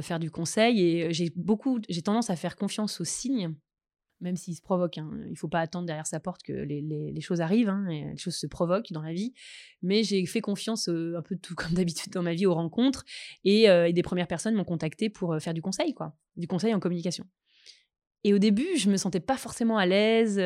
[0.00, 0.80] faire du conseil.
[0.80, 3.54] Et j'ai beaucoup, j'ai tendance à faire confiance aux signes,
[4.20, 4.98] même s'ils se provoquent.
[4.98, 5.10] hein.
[5.28, 7.68] Il faut pas attendre derrière sa porte que les, choses arrivent.
[7.68, 9.32] hein, les choses se provoquent dans la vie.
[9.82, 13.04] Mais j'ai fait confiance, euh, un peu tout comme d'habitude dans ma vie, aux rencontres.
[13.44, 16.74] Et, euh, des premières personnes m'ont contacté pour euh, faire du conseil, quoi, du conseil
[16.74, 17.24] en communication.
[18.24, 20.36] Et au début, je me sentais pas forcément à l'aise.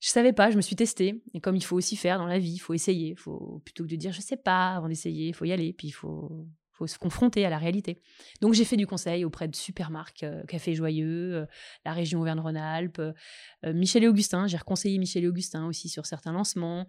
[0.00, 1.22] Je savais pas, je me suis testée.
[1.34, 3.14] Et comme il faut aussi faire dans la vie, il faut essayer.
[3.16, 5.72] faut plutôt que de dire je sais pas avant d'essayer, il faut y aller.
[5.72, 6.46] Puis il faut,
[6.80, 8.00] faut se confronter à la réalité.
[8.40, 11.46] Donc j'ai fait du conseil auprès de super marques, euh, Café Joyeux, euh,
[11.84, 14.46] la région Auvergne-Rhône-Alpes, euh, Michel et Augustin.
[14.46, 16.88] J'ai reconseillé Michel et Augustin aussi sur certains lancements.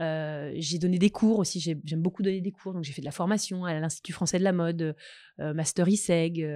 [0.00, 3.06] J'ai donné des cours aussi, j'ai- j'aime beaucoup donner des cours, donc j'ai fait de
[3.06, 4.94] la formation à l'Institut français de la mode,
[5.38, 6.46] Master ISEG,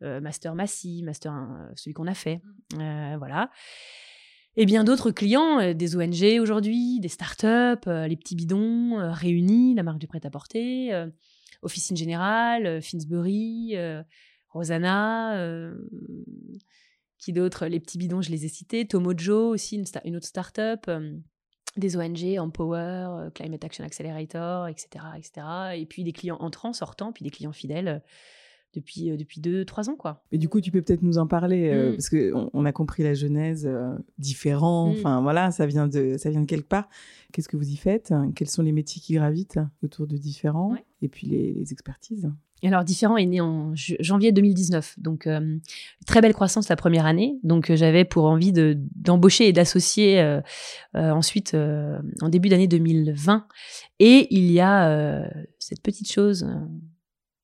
[0.00, 2.40] Master Massy, Master euh, celui qu'on a fait,
[2.78, 3.50] Euh, voilà.
[4.58, 9.12] Et bien d'autres clients, euh, des ONG aujourd'hui, des startups, euh, les petits bidons, euh,
[9.12, 10.92] Réunis, la marque du prêt-à-porter,
[11.62, 14.02] Officine Générale, euh, Finsbury, euh,
[14.48, 15.76] Rosanna, euh,
[17.18, 20.90] qui d'autres Les petits bidons, je les ai cités, Tomojo aussi, une, autre startup.
[21.76, 25.46] des ONG, Empower, Climate Action Accelerator, etc., etc.
[25.74, 28.02] Et puis des clients entrants, sortants, puis des clients fidèles
[28.76, 30.22] depuis, euh, depuis deux, trois ans, quoi.
[30.30, 31.94] Mais du coup, tu peux peut-être nous en parler euh, Mm.
[31.94, 34.88] parce que on, on a compris la genèse euh, différent.
[34.90, 34.92] Mm.
[34.98, 36.88] Enfin voilà, ça vient de ça vient de quelque part.
[37.32, 38.14] Qu'est-ce que vous y faites?
[38.36, 40.84] Quels sont les métiers qui gravitent autour de différents Ouais.
[41.02, 42.30] Et puis les, les expertises?
[42.64, 44.98] Alors, Différent est né en janvier 2019.
[44.98, 45.58] Donc, euh,
[46.06, 47.38] très belle croissance la première année.
[47.44, 50.40] Donc, euh, j'avais pour envie de- d'embaucher et d'associer euh,
[50.94, 53.46] ensuite en début d'année 2020.
[54.00, 56.46] Et il y a cette petite chose,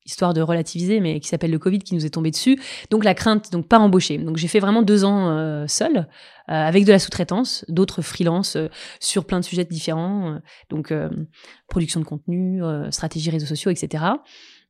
[0.04, 2.58] histoire de relativiser, mais qui s'appelle le Covid qui nous est tombé dessus.
[2.90, 4.18] Donc, la crainte, donc pas embaucher.
[4.18, 6.04] Donc, j'ai fait vraiment deux ans euh, seul, euh,
[6.46, 8.68] avec de la sous-traitance, d'autres freelances euh,
[9.00, 10.34] sur plein de sujets différents.
[10.34, 10.38] euh,
[10.70, 11.08] donc, euh,
[11.68, 14.04] production de contenu, euh, stratégie réseaux sociaux, etc.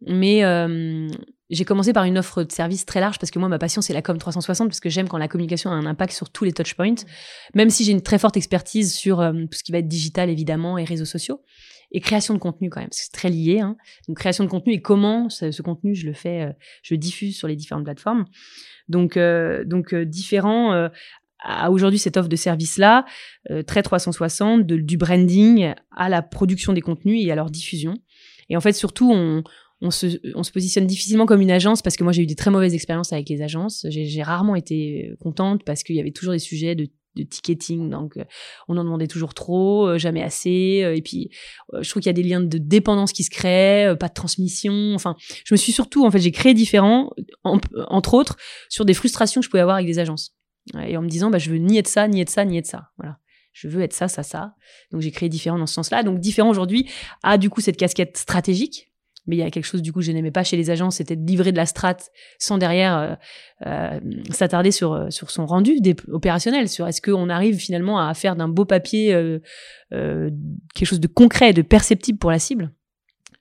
[0.06, 1.08] Mais euh,
[1.50, 3.92] j'ai commencé par une offre de service très large parce que moi, ma passion, c'est
[3.92, 6.52] la com 360 parce que j'aime quand la communication a un impact sur tous les
[6.52, 6.94] touchpoints,
[7.54, 10.28] même si j'ai une très forte expertise sur euh, tout ce qui va être digital,
[10.28, 11.40] évidemment, et réseaux sociaux.
[11.92, 13.60] Et création de contenu quand même, c'est très lié.
[13.60, 13.76] Hein.
[14.08, 16.52] Donc création de contenu et comment ce, contenu, je le fais, euh,
[16.82, 18.24] je diffuse sur les différentes plateformes.
[18.88, 20.88] Donc, euh, donc euh, différent euh,
[21.38, 23.04] à aujourd'hui cette offre de service-là,
[23.50, 27.94] euh, très 360, de, du branding à la production des contenus et à leur diffusion.
[28.48, 29.42] Et en fait, surtout, on,
[29.82, 32.36] on se, on se positionne difficilement comme une agence parce que moi j'ai eu des
[32.36, 33.84] très mauvaises expériences avec les agences.
[33.90, 37.22] J'ai j'ai rarement été euh, contente parce qu'il y avait toujours des sujets de, de
[37.24, 38.24] ticketing, donc euh,
[38.68, 40.82] on en demandait toujours trop, euh, jamais assez.
[40.82, 41.30] euh, et puis
[41.80, 44.94] je trouve qu'il y a des liens de dépendance qui se créent, pas de transmission.
[44.94, 47.10] Enfin, je me suis surtout, en fait, j'ai créé différent,
[47.44, 48.36] en- entre autres,
[48.68, 50.34] sur des frustrations que je pouvais avoir avec des agences.
[50.86, 52.66] Et en me disant, bah, je veux ni être ça, ni être ça, ni être
[52.66, 52.90] ça.
[52.96, 53.18] Voilà.
[53.52, 54.54] Je veux être ça, ça, ça.
[54.92, 56.02] Donc j'ai créé différent dans ce sens-là.
[56.04, 56.88] Donc différent aujourd'hui
[57.22, 58.91] a du coup cette casquette stratégique
[59.26, 60.96] mais il y a quelque chose du coup que je n'aimais pas chez les agences,
[60.96, 61.96] c'était de livrer de la strat
[62.38, 63.14] sans derrière euh,
[63.66, 65.78] euh, s'attarder sur euh, sur son rendu
[66.10, 69.12] opérationnel, sur est-ce qu'on arrive finalement à faire d'un beau papier
[69.90, 72.72] quelque chose de concret, de perceptible pour la cible.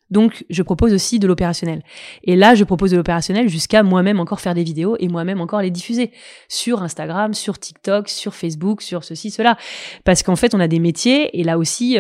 [0.10, 1.82] Donc, je propose aussi de l'opérationnel.
[2.26, 5.62] Et là, je propose de l'opérationnel jusqu'à moi-même encore faire des vidéos et moi-même encore
[5.62, 6.12] les diffuser
[6.50, 9.58] sur Instagram, sur TikTok, sur Facebook, sur ceci, cela.
[10.04, 11.98] Parce qu'en fait, on a des métiers et là aussi,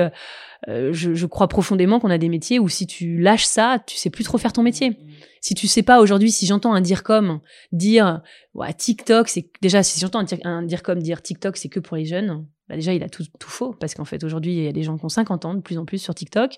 [0.67, 3.97] euh, je, je crois profondément qu'on a des métiers où si tu lâches ça, tu
[3.97, 4.97] sais plus trop faire ton métier.
[5.41, 7.39] Si tu sais pas aujourd'hui, si j'entends un dire comme
[7.71, 8.21] dire
[8.53, 11.97] ouais, TikTok, c'est déjà si j'entends un, un dire comme dire TikTok, c'est que pour
[11.97, 12.45] les jeunes.
[12.71, 14.83] Bah déjà, il a tout, tout faux parce qu'en fait aujourd'hui, il y a des
[14.83, 16.55] gens qui ont 50 ans de plus en plus sur TikTok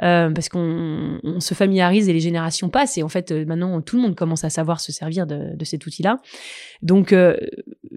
[0.00, 3.80] euh, parce qu'on on se familiarise et les générations passent et en fait euh, maintenant
[3.80, 6.20] tout le monde commence à savoir se servir de, de cet outil-là.
[6.82, 7.36] Donc euh,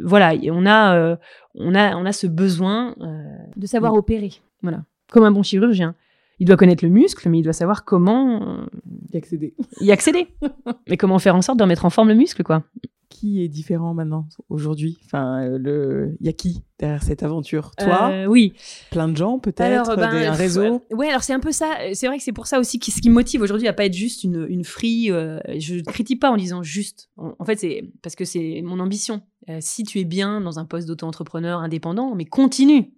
[0.02, 1.16] voilà, et on a euh,
[1.54, 3.24] on a on a ce besoin euh,
[3.56, 4.32] de savoir opérer.
[4.64, 5.96] Voilà, comme un bon chirurgien.
[6.40, 8.66] Il doit connaître le muscle, mais il doit savoir comment euh,
[9.14, 9.54] Y accéder.
[9.80, 10.28] y accéder.
[10.90, 12.64] mais comment faire en sorte de remettre en forme le muscle, quoi.
[13.08, 14.98] qui est différent maintenant, aujourd'hui?
[15.06, 16.18] Enfin, euh, le...
[16.20, 17.72] il y a qui derrière cette aventure?
[17.78, 18.10] Toi?
[18.12, 18.54] Euh, Oui.
[18.90, 19.96] Plein de gens, peut-être?
[19.96, 20.84] Ben, Un réseau?
[20.92, 21.78] Ouais, alors c'est un peu ça.
[21.94, 23.94] C'est vrai que c'est pour ça aussi ce qui me motive aujourd'hui à pas être
[23.94, 25.12] juste une, une free.
[25.12, 27.10] euh, je ne critique pas en disant juste.
[27.16, 29.22] En, en fait, c'est parce que c'est mon ambition.
[29.50, 32.92] Euh, si tu es bien dans un poste d'auto-entrepreneur indépendant, mais continue.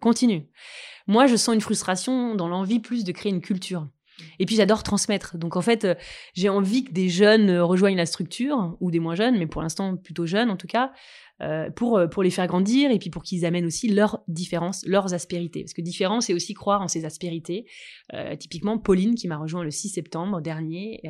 [0.00, 0.48] Continue.
[1.06, 3.88] Moi, je sens une frustration dans l'envie plus de créer une culture.
[4.38, 5.38] Et puis j'adore transmettre.
[5.38, 5.94] Donc en fait, euh,
[6.34, 9.62] j'ai envie que des jeunes euh, rejoignent la structure, ou des moins jeunes, mais pour
[9.62, 10.92] l'instant plutôt jeunes en tout cas,
[11.40, 15.12] euh, pour, pour les faire grandir et puis pour qu'ils amènent aussi leurs différences, leurs
[15.12, 15.62] aspérités.
[15.62, 17.66] Parce que différence, c'est aussi croire en ses aspérités.
[18.38, 21.02] Typiquement, Pauline, qui m'a rejoint le 6 septembre dernier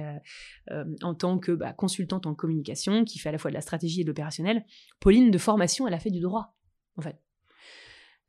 [1.02, 4.00] en tant que bah, consultante en communication, qui fait à la fois de la stratégie
[4.00, 4.64] et de l'opérationnel.
[5.00, 6.54] Pauline, de formation, elle a fait du droit,
[6.96, 7.16] en fait.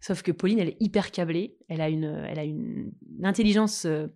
[0.05, 2.91] Sauf que Pauline, elle est hyper câblée, elle a une, elle a une,
[3.23, 4.07] intelligence euh,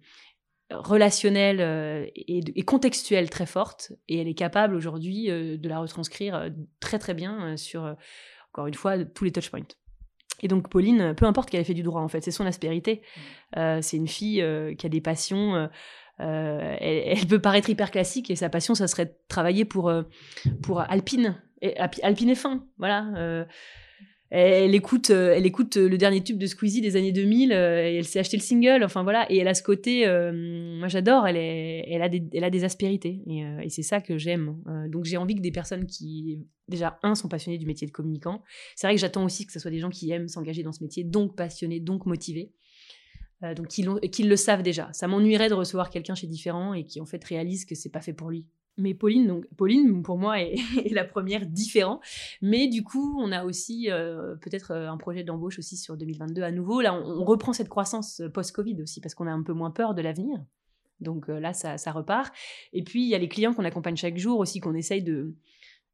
[0.69, 5.79] relationnelle euh, et, et contextuelle très forte, et elle est capable aujourd'hui euh, de la
[5.79, 6.49] retranscrire euh,
[6.81, 7.93] très très bien euh, sur, euh,
[8.51, 9.61] encore une fois, tous les touchpoints.
[10.41, 13.01] Et donc Pauline, peu importe qu'elle ait fait du droit en fait, c'est son aspérité.
[13.55, 15.55] Euh, c'est une fille euh, qui a des passions.
[15.55, 15.67] euh,
[16.19, 19.87] euh, elle, elle peut paraître hyper classique et sa passion, ça serait de travailler pour
[19.87, 20.03] euh,
[20.61, 23.45] pour Alpine, et, Alpi- Alpine F1, voilà.
[24.29, 27.89] Elle écoute, euh, elle écoute euh, le dernier tube de Squeezie des années 2000 euh,
[27.89, 28.83] et elle s'est acheté le single.
[28.83, 31.27] Enfin voilà, et elle a ce côté, moi j'adore.
[31.27, 34.57] Elle elle a des, elle a des aspérités et, c'est ça que j'aime.
[34.89, 38.43] Donc j'ai envie que des personnes qui, déjà un, sont passionnées du métier de communicant.
[38.75, 40.83] C'est vrai que j'attends aussi que ce soit des gens qui aiment s'engager dans ce
[40.83, 42.51] métier, donc passionnés, donc motivés.
[43.55, 44.89] Donc qui, l'ont- qui le savent déjà.
[44.93, 48.01] Ça m'ennuierait de recevoir quelqu'un chez Différent et qui en fait réalise que c'est pas
[48.01, 48.45] fait pour lui.
[48.77, 50.57] Mais Pauline, donc Pauline pour moi est,
[50.91, 51.99] la première différent.
[52.41, 56.43] Mais du coup, on a aussi euh, peut-être euh, un projet d'embauche aussi sur 2022
[56.43, 56.81] à nouveau.
[56.81, 59.95] Là, on, reprend cette croissance euh, post-Covid aussi parce qu'on a un peu moins peur
[59.95, 60.39] de l'avenir.
[60.99, 62.33] Donc là, ça, ça repart.
[62.73, 65.35] Et puis, il y a les clients qu'on accompagne chaque jour aussi, qu'on essaye de,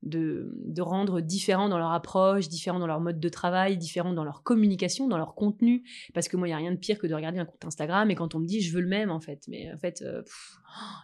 [0.01, 4.43] de, rendre différents dans leur approche, différents dans leur mode de travail, différents dans leur
[4.43, 5.83] communication, dans leur contenu.
[6.13, 8.11] Parce que moi, il n'y a rien de pire que de regarder un compte Instagram
[8.11, 9.43] et quand on me dit je veux le même, en fait.
[9.49, 10.01] Mais en fait,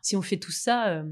[0.02, 1.04] si on fait tout ça,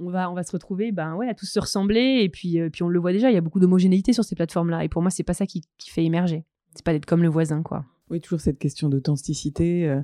[0.00, 2.20] on, va, on va se retrouver ben, ouais, à tous se ressembler.
[2.22, 4.34] Et puis, euh, puis on le voit déjà, il y a beaucoup d'homogénéité sur ces
[4.34, 4.84] plateformes-là.
[4.84, 6.44] Et pour moi, c'est pas ça qui, qui fait émerger.
[6.74, 7.84] C'est pas d'être comme le voisin, quoi.
[8.10, 10.00] Oui, toujours cette question d'authenticité, euh,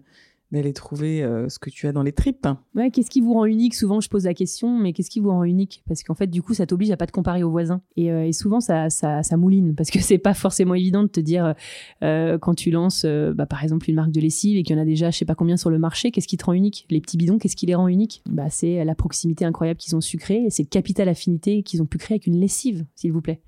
[0.55, 2.47] d'aller trouver euh, ce que tu as dans les tripes.
[2.75, 3.75] Ouais, qu'est-ce qui vous rend unique?
[3.75, 5.83] Souvent, je pose la question, mais qu'est-ce qui vous rend unique?
[5.87, 7.83] Parce qu'en fait, du coup, ça t'oblige à pas te comparer aux voisins.
[7.97, 11.55] Et, euh, souvent, ça, ça, mouline, parce que c'est pas forcément évident de te dire,
[12.03, 14.83] euh, quand tu lances, bah, par exemple, une marque de lessive et qu'il y en
[14.83, 16.87] a déjà, je sais pas combien sur le marché, qu'est-ce qui te rend unique?
[16.91, 18.23] Les petits bidons, qu'est-ce qui les rend uniques?
[18.27, 21.87] Bah, C'est la proximité incroyable qu'ils ont su créer, c'est le capital affinité qu'ils ont
[21.87, 23.41] pu créer avec une lessive, s'il vous plaît.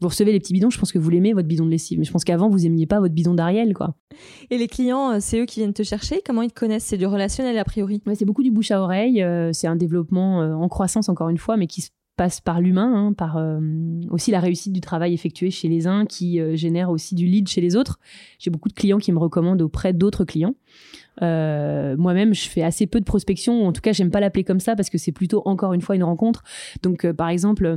[0.00, 1.98] Vous recevez les petits bidons, je pense que vous l'aimez, votre bidon de lessive.
[1.98, 3.94] Mais je pense qu'avant, vous aimiez pas votre bidon d'Ariel, quoi.
[4.50, 6.20] Et les clients, euh, c'est eux qui viennent te chercher?
[6.24, 6.84] Comment ils te connaissent?
[6.84, 9.22] C'est du relationnel a priori Ouais, c'est beaucoup du bouche à oreille.
[9.22, 12.60] euh, c'est un développement euh, en croissance, encore une fois, mais qui se passe par
[12.60, 13.58] l'humain, hein, par euh,
[14.10, 17.48] aussi la réussite du travail effectué chez les uns, qui euh, génère aussi du lead
[17.48, 17.98] chez les autres.
[18.38, 20.54] J'ai beaucoup de clients qui me recommandent auprès d'autres clients.
[21.22, 24.60] Euh, Moi-même, je fais assez peu de prospection, en tout cas, j'aime pas l'appeler comme
[24.60, 26.42] ça parce que c'est plutôt encore une fois une rencontre.
[26.82, 27.76] Donc, par exemple,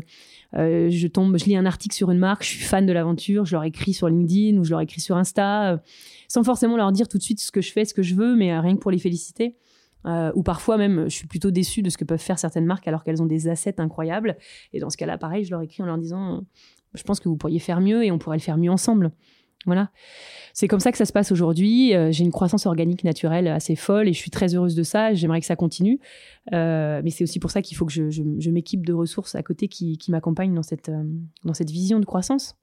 [0.54, 3.56] je tombe, je lis un article sur une marque, je suis fan de l'aventure, je
[3.56, 5.82] leur écris sur LinkedIn ou je leur écris sur Insta,
[6.28, 8.36] sans forcément leur dire tout de suite ce que je fais, ce que je veux,
[8.36, 9.56] mais rien que pour les féliciter.
[10.06, 12.88] Euh, ou parfois même, je suis plutôt déçue de ce que peuvent faire certaines marques
[12.88, 14.38] alors qu'elles ont des assets incroyables.
[14.74, 16.44] Et dans ce cas-là, pareil, je leur écris en leur disant,
[16.94, 19.12] je pense que vous pourriez faire mieux et on pourrait le faire mieux ensemble.
[19.66, 19.92] Voilà.
[20.54, 21.94] C'est comme ça que ça se passe aujourd'hui.
[21.94, 25.14] Euh, j'ai une croissance organique naturelle assez folle et je suis très heureuse de ça.
[25.14, 26.00] J'aimerais que ça continue.
[26.54, 29.68] Euh, mais c'est aussi pour ça qu'il faut que je, m'équipe de ressources à côté
[29.68, 30.90] qui, m'accompagnent dans cette,
[31.70, 32.56] vision de croissance.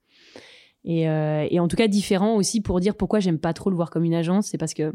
[0.85, 3.91] Et, et en tout cas, différent aussi pour dire pourquoi j'aime pas trop le voir
[3.91, 4.47] comme une agence.
[4.47, 4.95] C'est parce que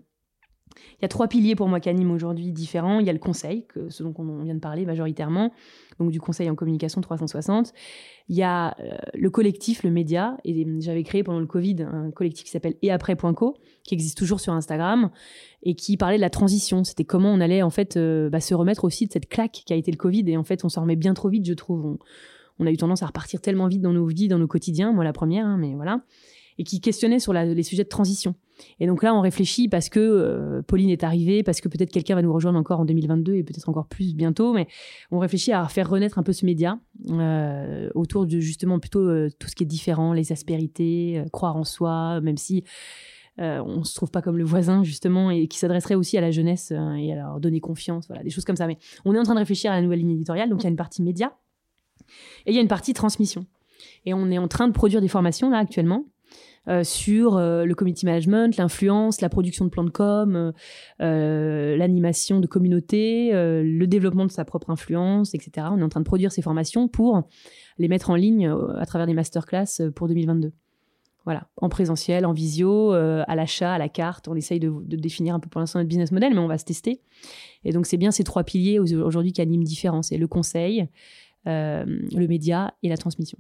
[0.75, 2.99] il y a trois piliers pour moi qui animent aujourd'hui différents.
[2.99, 5.51] Il y a le conseil, que, ce dont on vient de parler majoritairement,
[5.99, 7.73] donc du conseil en communication 360.
[8.27, 12.11] Il y a euh, le collectif, le média, et j'avais créé pendant le Covid un
[12.11, 15.09] collectif qui s'appelle etaprès.co, qui existe toujours sur Instagram,
[15.63, 16.83] et qui parlait de la transition.
[16.83, 19.73] C'était comment on allait en fait euh, bah, se remettre aussi de cette claque qui
[19.73, 21.97] a été le Covid, et en fait on s'en remet bien trop vite, je trouve.
[22.59, 25.05] On, a eu tendance à repartir tellement vite dans nos vies, dans nos quotidiens, moi
[25.05, 26.01] la première, hein, mais voilà,
[26.59, 28.35] et qui questionnait sur les sujets de transition.
[28.81, 32.15] Et donc là, on réfléchit parce que euh, Pauline est arrivée, parce que peut-être quelqu'un
[32.15, 34.67] va nous rejoindre encore en 2022 et peut-être encore plus bientôt, mais
[35.09, 36.77] on réfléchit à faire renaître un peu ce média
[37.09, 41.63] euh, autour de justement plutôt euh, tout ce qui est différent, les aspérités, croire en
[41.63, 42.65] soi, même si
[43.41, 46.73] on se trouve pas comme le voisin justement et qui s'adresserait aussi à la jeunesse
[46.75, 48.67] euh, et à leur donner confiance, voilà, des choses comme ça.
[48.67, 50.67] Mais on est en train de réfléchir à la nouvelle ligne éditoriale, donc il y
[50.67, 51.37] a une partie média
[52.45, 53.45] et il y a une partie transmission.
[54.05, 56.03] Et on est en train de produire des formations là actuellement
[56.69, 60.53] euh, sur euh, le community management, l'influence, la production de plans de com,
[61.01, 65.67] euh, l'animation de communauté, le développement de sa propre influence, etc.
[65.71, 67.23] On est en train de produire ces formations pour
[67.77, 70.51] les mettre en ligne à travers des masterclass pour 2022.
[71.25, 74.27] Voilà, en présentiel, en visio, à l'achat, à la carte.
[74.27, 76.57] On essaye de, de, définir un peu pour l'instant notre business model, mais on va
[76.57, 77.01] se tester.
[77.63, 80.01] Et donc, c'est bien ces trois piliers aujourd'hui qui animent différents.
[80.01, 80.87] C'est le conseil,
[81.45, 83.37] le média et la transmission.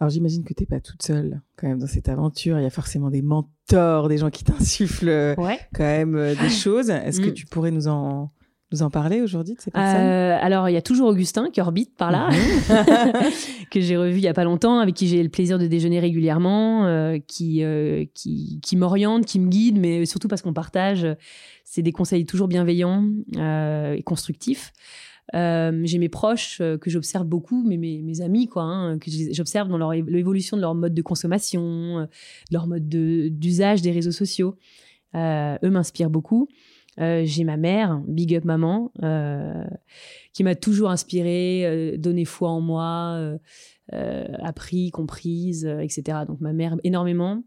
[0.00, 2.58] Alors j'imagine que tu n'es pas toute seule quand même dans cette aventure.
[2.58, 5.34] Il y a forcément des mentors, des gens qui t'insufflent euh,
[5.74, 6.90] quand même euh, des choses.
[6.90, 7.34] Est-ce que mm.
[7.34, 8.30] tu pourrais nous en,
[8.70, 10.00] nous en parler aujourd'hui de ces personnes?
[10.00, 13.32] euh, Alors il y a toujours Augustin qui orbite par là, mhm.
[13.72, 15.98] que j'ai revu il y a pas longtemps, avec qui j'ai le plaisir de déjeuner
[15.98, 17.64] régulièrement, qui,
[18.14, 21.06] qui, qui m'oriente, qui me guide, mais surtout parce qu'on partage.
[21.64, 23.04] C'est des conseils toujours bienveillants
[23.36, 24.72] et constructifs.
[25.34, 29.68] Euh, j'ai mes proches euh, que j'observe beaucoup, mais mes, amis, quoi, hein, que j'observe
[29.68, 32.06] dans l'évolution de leur mode de consommation, euh,
[32.50, 34.56] leur mode d'usage des réseaux sociaux.
[35.14, 36.48] eux m'inspirent beaucoup.
[36.98, 38.92] j'ai ma mère, big up maman,
[40.32, 43.38] qui m'a toujours inspirée, donné foi en moi,
[43.92, 46.20] appris, comprise, etc.
[46.26, 47.42] Donc ma mère énormément.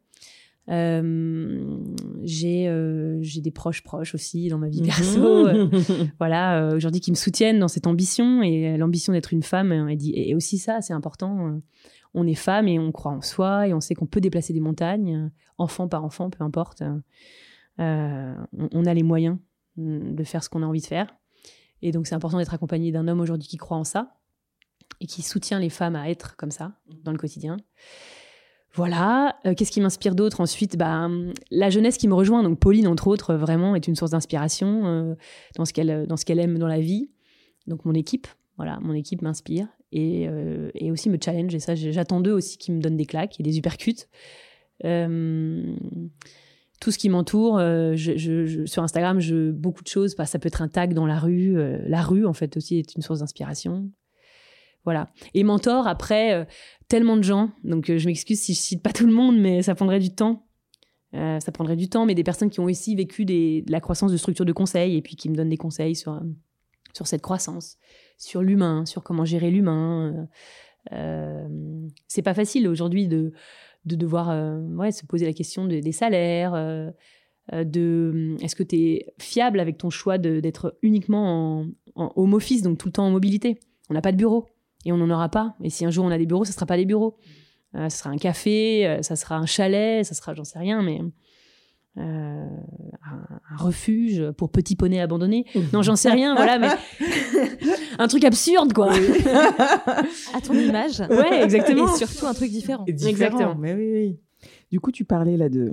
[0.70, 1.80] Euh,
[2.22, 4.88] j'ai euh, j'ai des proches proches aussi dans ma vie mhm.
[4.88, 5.48] perso.
[5.52, 5.68] Euh,
[6.20, 9.90] voilà aujourd'hui qui me soutiennent dans cette ambition et l'ambition d'être une femme.
[9.90, 11.60] Et, et aussi ça c'est important
[12.14, 14.60] on est femme et on croit en soi et on sait qu'on peut déplacer des
[14.60, 16.84] montagnes enfant par enfant peu importe
[17.78, 19.38] on, on, a les moyens
[19.78, 21.08] de faire ce qu'on a envie de faire.
[21.82, 24.18] Et donc c'est important d'être accompagné d'un homme aujourd'hui qui croit en ça
[25.00, 27.58] et qui soutient les femmes à être comme ça dans le quotidien
[28.74, 29.36] voilà.
[29.46, 30.78] Euh, qu'est-ce qui m'inspire d'autre ensuite?
[30.78, 31.10] Bah,
[31.50, 32.44] La jeunesse qui me rejoint.
[32.44, 35.16] Donc Pauline, entre autres, vraiment est une source d'inspiration euh,
[35.56, 37.10] dans ce qu'elle aime dans la vie.
[37.68, 41.54] Donc mon équipe, voilà, mon équipe m'inspire et, euh, aussi me challenge.
[41.54, 44.08] Et ça, j'attends d'eux aussi qui me donnent des claques et des uppercuts.
[46.80, 47.60] tout ce qui m'entoure,
[47.98, 50.16] sur Instagram, je, beaucoup de choses.
[50.16, 51.56] Bah, ça peut être un tag dans la rue.
[51.88, 53.92] la rue, en fait, aussi est une source d'inspiration.
[54.84, 55.12] Voilà.
[55.34, 56.46] Et mentor, après, euh,
[56.88, 57.52] tellement de gens.
[57.64, 60.14] Donc, euh, je m'excuse si je cite pas tout le monde, mais ça prendrait du
[60.14, 60.48] temps.
[61.14, 63.26] Euh, ça prendrait du temps, mais des personnes qui ont aussi vécu
[63.68, 66.22] la croissance de structures de conseil et puis qui me donnent des conseils sur,
[66.94, 67.78] sur cette croissance,
[68.18, 70.28] sur l'humain, sur comment gérer l'humain.
[72.08, 73.34] c'est pas facile aujourd'hui de,
[73.84, 76.54] de devoir ouais, se poser la question des salaires.
[77.52, 82.62] de est-ce que tu es fiable avec ton choix d'être uniquement en, en home office,
[82.62, 83.60] donc tout le temps en mobilité?
[83.90, 84.48] On n'a pas de bureau
[84.86, 85.56] et on n'en aura pas.
[85.62, 87.18] Et si un jour on a des bureaux, ça sera pas des bureaux.
[87.76, 90.82] Euh, ça sera un café, euh, ça sera un chalet, ça sera, j'en sais rien,
[90.82, 91.00] mais
[91.98, 92.46] euh,
[93.06, 95.46] un, refuge pour petits poneys abandonnés.
[95.72, 96.68] non, j'en sais rien, voilà, mais
[98.00, 98.92] un truc absurde, quoi.
[100.34, 101.00] à ton image.
[101.10, 101.94] Ouais, exactement.
[101.96, 102.84] Et surtout un truc différent.
[102.88, 103.56] exactement.
[103.56, 104.20] Mais oui, oui.
[104.70, 105.72] Du coup, tu parlais là de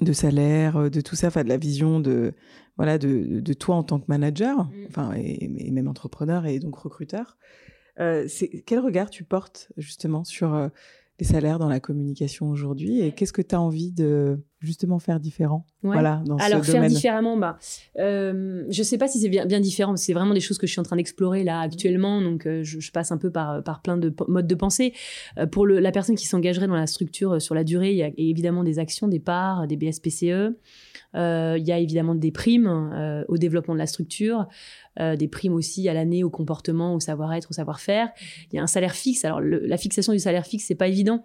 [0.00, 2.32] de salaire, de tout ça, enfin de la vision de
[2.76, 4.70] voilà de, de toi en tant que manager, mm.
[4.88, 7.36] enfin et, et, même entrepreneur et donc recruteur.
[8.00, 8.28] Euh,
[8.66, 10.68] quel regard tu portes justement sur euh,
[11.18, 15.20] les salaires dans la communication aujourd'hui et qu'est-ce que tu as envie de justement faire
[15.20, 17.58] différent voilà, dans Alors, ce faire différemment, bah,
[17.98, 20.72] euh, je sais pas si c'est bien, bien différent, c'est vraiment des choses que je
[20.72, 23.96] suis en train d'explorer là actuellement, donc euh, je, passe un peu par, par plein
[23.96, 24.92] de modes de pensée.
[25.52, 28.10] pour le, la personne qui s'engagerait dans la structure sur la durée, il y a
[28.16, 30.54] évidemment des actions, des parts, des BSPCE.
[31.14, 34.46] Euh, il y a évidemment des primes euh, au développement de la structure,
[35.00, 38.10] euh, des primes aussi à l'année, au comportement, au savoir-être, au savoir-faire.
[38.52, 39.24] Il y a un salaire fixe.
[39.24, 41.24] Alors la fixation du salaire fixe, c'est pas évident.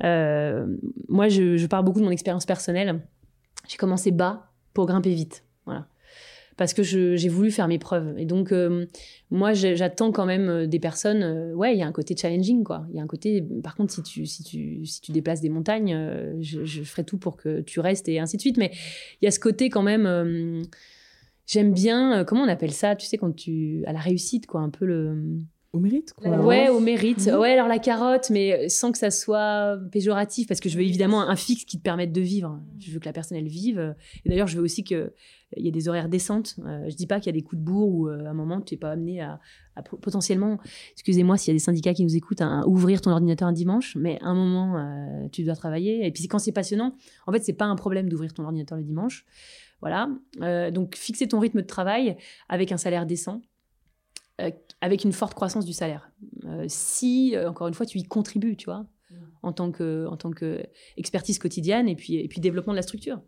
[0.00, 3.00] Moi, je, pars beaucoup de mon expérience personnelle.
[3.68, 5.44] J'ai commencé bas pour grimper vite.
[5.64, 5.86] Voilà
[6.56, 8.14] parce que j'ai voulu faire mes preuves.
[8.18, 8.86] Et donc, euh,
[9.30, 11.22] moi, j'attends quand même euh, des personnes.
[11.22, 12.86] Euh, ouais, il y a un côté challenging, quoi.
[12.90, 13.44] Il y a un côté.
[13.62, 17.18] Par contre, si tu, si tu, si tu déplaces des montagnes, je, je, ferai tout
[17.18, 18.58] pour que tu restes et ainsi de suite.
[18.58, 18.70] Mais
[19.20, 20.62] il y a ce côté quand même.
[21.46, 22.24] J'aime bien.
[22.24, 23.82] comment on appelle ça Tu sais, quand tu.
[23.86, 24.60] à la réussite, quoi.
[24.60, 25.38] Un peu le
[25.72, 26.30] au mérite, quoi.
[26.44, 27.26] Ouais, au mérite.
[27.26, 27.38] Mhm.
[27.38, 31.22] Ouais, alors la carotte, mais sans que ça soit péjoratif, parce que je veux évidemment
[31.22, 32.60] un fixe qui te permette de vivre.
[32.78, 33.94] Je veux que la personne, elle vive.
[34.24, 35.10] Et d'ailleurs, je veux aussi qu'il
[35.56, 36.56] y ait des horaires décentes.
[36.66, 38.34] Euh, je dis pas qu'il y a des coups de bourre où, euh, à un
[38.34, 39.40] moment, tu n'es pas amené à,
[40.02, 40.58] potentiellement,
[40.92, 43.96] excusez-moi s'il y a des syndicats qui nous écoutent, à, ouvrir ton ordinateur un dimanche,
[43.96, 46.06] mais à un moment, euh, tu dois travailler.
[46.06, 46.94] Et puis quand c'est passionnant,
[47.26, 49.24] en fait, c'est pas un problème d'ouvrir ton ordinateur le dimanche.
[49.80, 50.08] Voilà.
[50.70, 52.16] donc, fixer ton rythme de travail
[52.48, 53.42] avec un salaire décent
[54.40, 54.50] euh,
[54.82, 56.10] avec une forte croissance du salaire.
[56.44, 58.84] Euh, si, euh, encore une fois, tu y contribues, tu vois,
[59.42, 60.62] en tant que, en tant que
[60.96, 63.22] expertise quotidienne et puis, et puis développement de la structure.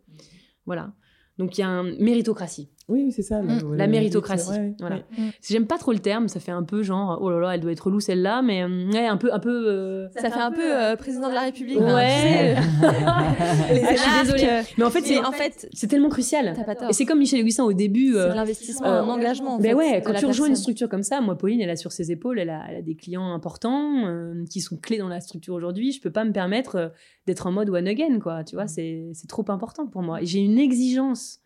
[0.65, 0.93] Voilà.
[1.37, 2.69] Donc il y a une méritocratie.
[2.87, 3.41] Oui, c'est ça.
[3.41, 3.75] Mm.
[3.75, 4.51] La méritocratie.
[4.51, 4.97] Ouais, Voilà.
[4.97, 5.03] ouais.
[5.47, 7.71] J'aime pas trop le terme, ça fait un peu genre, oh là là, elle doit
[7.71, 9.33] être relou celle-là, mais ouais, un peu.
[9.33, 11.79] Un peu euh, Ça, fait un peu euh, président de la République.
[11.79, 12.55] Ouais.
[12.55, 13.25] hein,
[13.67, 14.61] tu sais, les Ah, je suis désolée.
[14.77, 16.53] Mais en fait, c'est en fait, tellement crucial.
[16.55, 16.89] t'as pas tort.
[16.89, 18.15] Et c'est comme Michel Augustin au début.
[18.15, 19.55] euh, C'est l'investissement euh, en engagement.
[19.55, 21.75] en Ben fait, ouais, quand tu rejoins une structure comme ça, moi, Pauline, elle a
[21.75, 25.07] sur ses épaules, elle a, elle a des clients importants euh, qui sont clés dans
[25.09, 25.91] la structure aujourd'hui.
[25.91, 26.91] Je peux pas me permettre
[27.25, 28.43] d'être en mode one again, quoi.
[28.43, 30.21] Tu vois, c'est c'est trop important pour moi.
[30.21, 31.39] Et j'ai une exigence,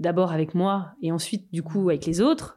[0.00, 2.56] d'abord avec moi et ensuite, du coup, avec les autres.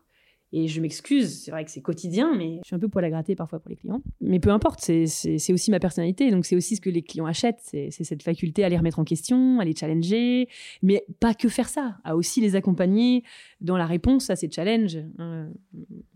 [0.55, 3.09] Et je m'excuse, c'est vrai que c'est quotidien, mais je suis un peu poil à
[3.09, 4.03] gratter parfois pour les clients.
[4.21, 7.57] Mais peu importe, c'est- aussi ma personnalité, donc c'est aussi ce que les clients achètent.
[7.63, 10.47] C'est cette faculté à les remettre en question, à les challenger,
[10.83, 13.23] mais pas que faire ça, à aussi les accompagner
[13.61, 15.49] dans la réponse à ces challenges euh,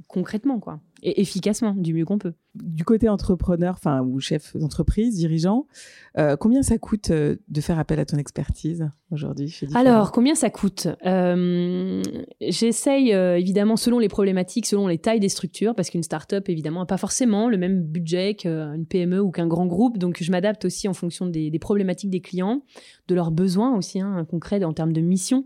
[0.08, 2.34] concrètement quoi et efficacement du mieux qu'on peut.
[2.56, 5.68] Du côté entrepreneur, enfin ou chef d'entreprise, dirigeant,
[6.18, 10.50] euh, combien ça coûte euh, de faire appel à ton expertise aujourd'hui Alors combien ça
[10.50, 10.88] coûte?
[11.06, 12.02] Euh,
[12.42, 16.88] J'essaye évidemment selon les problématiques, selon les tailles des structures, parce qu'une start-up évidemment n'a
[16.88, 20.88] pas forcément le même budget qu'une PME ou qu'un grand groupe, donc je m'adapte aussi
[20.88, 22.64] en fonction des, des problématiques des clients,
[23.08, 25.46] de leurs besoins aussi hein, concrets en termes de mission.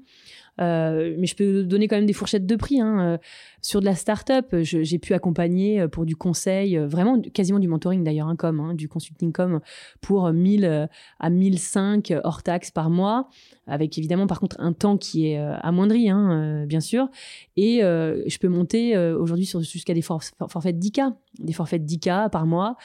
[0.60, 2.82] Euh, mais je peux donner quand même des fourchettes de prix.
[2.82, 3.00] Hein.
[3.14, 3.18] Euh,
[3.62, 8.04] Sur de la start-up, j'ai pu accompagner euh, pour du conseil, vraiment quasiment du mentoring
[8.04, 9.62] d'ailleurs, hein, comme hein, du consulting comme
[10.02, 10.88] pour 1000 euh,
[11.20, 13.30] à 1005 hors taxes par mois,
[13.66, 17.08] avec évidemment par contre un temps qui est amoindri, hein, bien sûr.
[17.56, 21.88] Et je peux monter aujourd'hui jusqu'à des for- for- forfaits de 10K, des forfaits de
[21.88, 22.76] 10K par mois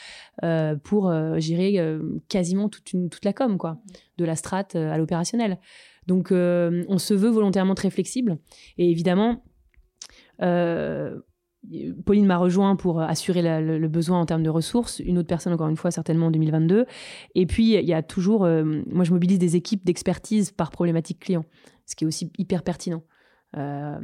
[0.83, 1.97] pour gérer
[2.29, 3.77] quasiment toute, toute la com, quoi,
[4.17, 5.57] de la strat euh, à l'opérationnel.
[6.07, 8.37] Donc, euh, on se veut volontairement très flexible.
[8.77, 9.43] Et évidemment,
[10.41, 11.19] euh,
[12.05, 14.99] Pauline m'a rejoint pour assurer le besoin en termes de ressources.
[14.99, 16.85] Une autre personne, encore une fois, certainement en 2022.
[17.35, 18.45] Et puis, il y a toujours.
[18.45, 21.43] euh, moi, je mobilise des équipes d'expertise par problématique client,
[21.85, 23.03] ce qui est aussi hyper pertinent.
[23.55, 23.99] Euh,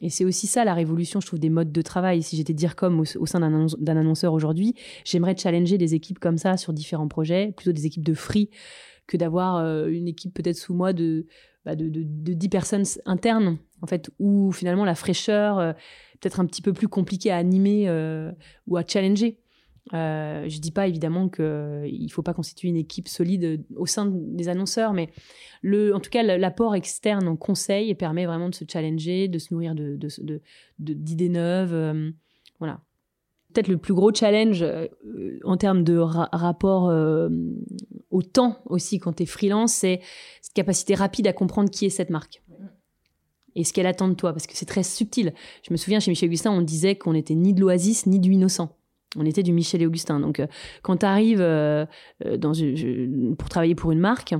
[0.00, 2.22] et c'est aussi ça la révolution, je trouve, des modes de travail.
[2.22, 4.74] Si j'étais dire comme au, sein d'un annonce- d'un annonceur aujourd'hui,
[5.04, 8.50] j'aimerais challenger des équipes comme ça sur différents projets, plutôt des équipes de free
[9.06, 11.26] que d'avoir euh, une équipe peut-être sous moi de,
[11.64, 11.88] bah, de
[12.32, 15.72] 10 personnes internes, en fait, où finalement la fraîcheur, euh,
[16.20, 18.30] peut-être un petit peu plus compliquée à animer euh,
[18.66, 19.41] ou à challenger.
[19.94, 24.06] Euh, je dis pas évidemment qu'il ne faut pas constituer une équipe solide au sein
[24.14, 25.10] des annonceurs, mais
[25.60, 29.52] le, en tout cas, l'apport externe en conseil permet vraiment de se challenger, de se
[29.52, 30.40] nourrir de, de, de-
[30.78, 31.74] de- d'idées neuves.
[31.74, 32.10] euh,
[32.60, 32.80] voilà.
[33.52, 34.86] Peut-être le plus gros challenge euh,
[35.44, 37.28] en termes de ra- rapport euh,
[38.10, 40.00] au temps aussi quand tu es freelance, c'est
[40.40, 42.42] cette capacité rapide à comprendre qui est cette marque
[43.54, 45.34] et ce qu'elle attend de toi, parce que c'est très subtil.
[45.62, 48.32] Je me souviens, chez Michel Augustin, on disait qu'on n'était ni de l'Oasis ni du
[48.32, 48.74] Innocent.
[49.18, 50.20] On était du Michel et Augustin.
[50.20, 50.46] Donc, euh,
[50.82, 54.34] quand tu arrives dans une- je- pour travailler pour une marque,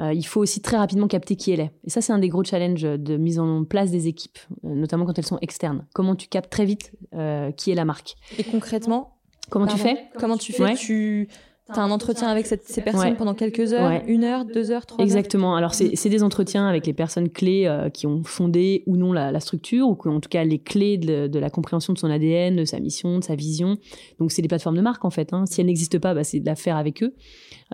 [0.00, 1.70] euh, il faut aussi très rapidement capter qui elle est.
[1.84, 5.06] Et ça, c'est un des gros challenges de mise en place des équipes, euh, notamment
[5.06, 5.86] quand elles sont externes.
[5.94, 8.16] Comment tu captes très vite euh, qui est la marque?
[8.38, 9.14] Et concrètement,
[9.50, 9.96] Comment tu fais?
[10.18, 10.62] Comment tu fais?
[10.62, 10.74] Ouais.
[10.74, 11.28] Tu
[11.68, 13.14] as un entretien avec cette- ces personnes Ouais.
[13.16, 14.02] pendant quelques heures, Ouais.
[14.06, 15.54] une heure, deux heures, trois heures Exactement.
[15.56, 19.30] Alors, c'est des entretiens avec les personnes clés euh, qui ont fondé ou non la,
[19.32, 21.98] la structure, ou qui ont en tout cas les clés de, de la compréhension de
[21.98, 23.76] son ADN, de sa mission, de sa vision.
[24.18, 25.32] Donc, c'est des plateformes de marque, en fait.
[25.32, 25.44] hein.
[25.46, 27.12] Si elles n'existent pas, bah, c'est de la faire avec eux.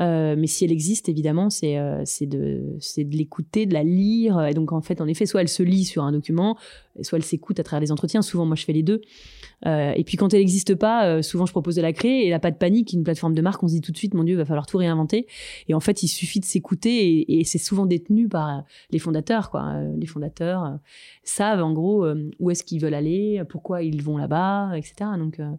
[0.01, 4.45] Euh, mais si elle existe, évidemment, c'est euh, de, c'est de l'écouter, de la lire.
[4.47, 6.57] Et donc, en fait, en effet, soit elle se lit sur un document,
[7.03, 8.23] soit elle s'écoute à travers les entretiens.
[8.23, 9.01] Souvent, moi, je fais les deux.
[9.67, 12.27] Euh, et puis, quand elle n'existe pas, euh, souvent, je propose de la créer.
[12.27, 14.15] Et là, pas de panique, une plateforme de marque, on se dit tout de suite,
[14.15, 15.27] mon Dieu, il va falloir tout réinventer.
[15.69, 17.39] Et en fait, il suffit de s'écouter.
[17.39, 19.75] Et, c'est souvent détenu par les fondateurs, quoi.
[19.75, 20.77] Euh, Les fondateurs euh,
[21.23, 25.11] savent, en gros, euh, où est-ce qu'ils veulent aller, pourquoi ils vont là-bas, etc.
[25.19, 25.51] Donc, euh,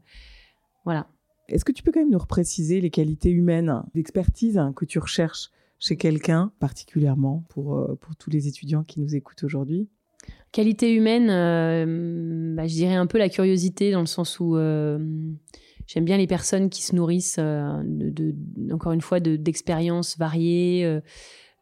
[0.83, 1.07] voilà.
[1.47, 4.97] Est-ce que tu peux quand même nous repréciser les qualités humaines, d'expertise hein, que tu
[4.97, 9.87] recherches chez quelqu'un, particulièrement pour, euh, pour tous les étudiants qui nous écoutent aujourd'hui?
[10.55, 14.97] Qualité humaine, euh, bah, je dirais un peu la curiosité dans le sens où euh,
[15.85, 18.33] j'aime bien les personnes qui se nourrissent, euh, de,
[18.73, 21.01] encore une fois, de- d'expériences variées,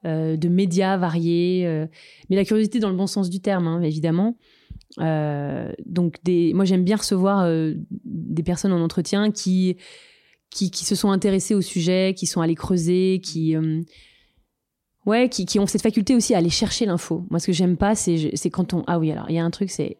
[0.03, 1.87] de médias variés,
[2.29, 4.37] mais la curiosité dans le bon sens du terme, hein, évidemment.
[4.99, 6.19] Donc,
[6.53, 7.51] moi, j'aime bien recevoir
[8.05, 9.75] des personnes en entretien qui,
[10.51, 13.55] qui, se sont intéressées au sujet, qui sont allées creuser, qui,
[15.05, 17.25] Ouais, qui, qui ont cette faculté aussi à aller chercher l'info.
[17.29, 18.83] Moi, ce que j'aime pas, c'est quand on.
[18.87, 19.97] Ah oui, alors, il y a un truc, c'est.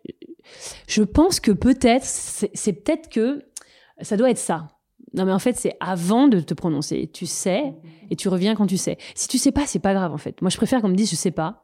[0.87, 3.43] Je pense que peut-être, c'est peut-être que
[4.01, 4.67] ça doit être ça.
[5.13, 7.09] Non, mais en fait, c'est avant de te prononcer.
[7.13, 7.73] Tu sais,
[8.09, 8.97] et tu reviens quand tu sais.
[9.13, 10.41] Si tu sais pas, c'est pas grave, en fait.
[10.41, 11.62] Moi, je préfère qu'on me dise je sais pas.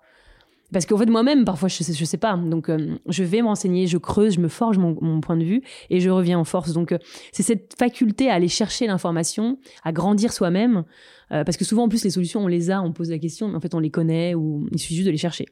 [0.72, 2.38] Parce qu'en fait, moi-même, parfois, je je sais pas.
[2.38, 5.61] Donc, euh, je vais me renseigner, je creuse, je me forge mon, point de vue
[5.89, 6.74] et je reviens en force.
[6.74, 6.97] Donc, euh,
[7.32, 10.84] c'est cette faculté à aller chercher l'information, à grandir soi-même.
[11.32, 13.47] euh, parce que souvent, en plus, les solutions, on les a, on pose la question,
[13.47, 15.45] mais en fait, on les connaît ou il suffit juste de les chercher.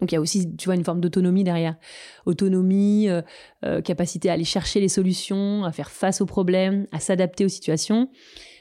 [0.00, 1.76] Donc il y a aussi, tu vois, une forme d'autonomie derrière.
[2.26, 7.44] Autonomie, euh, capacité à aller chercher les solutions, à faire face aux problèmes, à s'adapter
[7.44, 8.10] aux situations.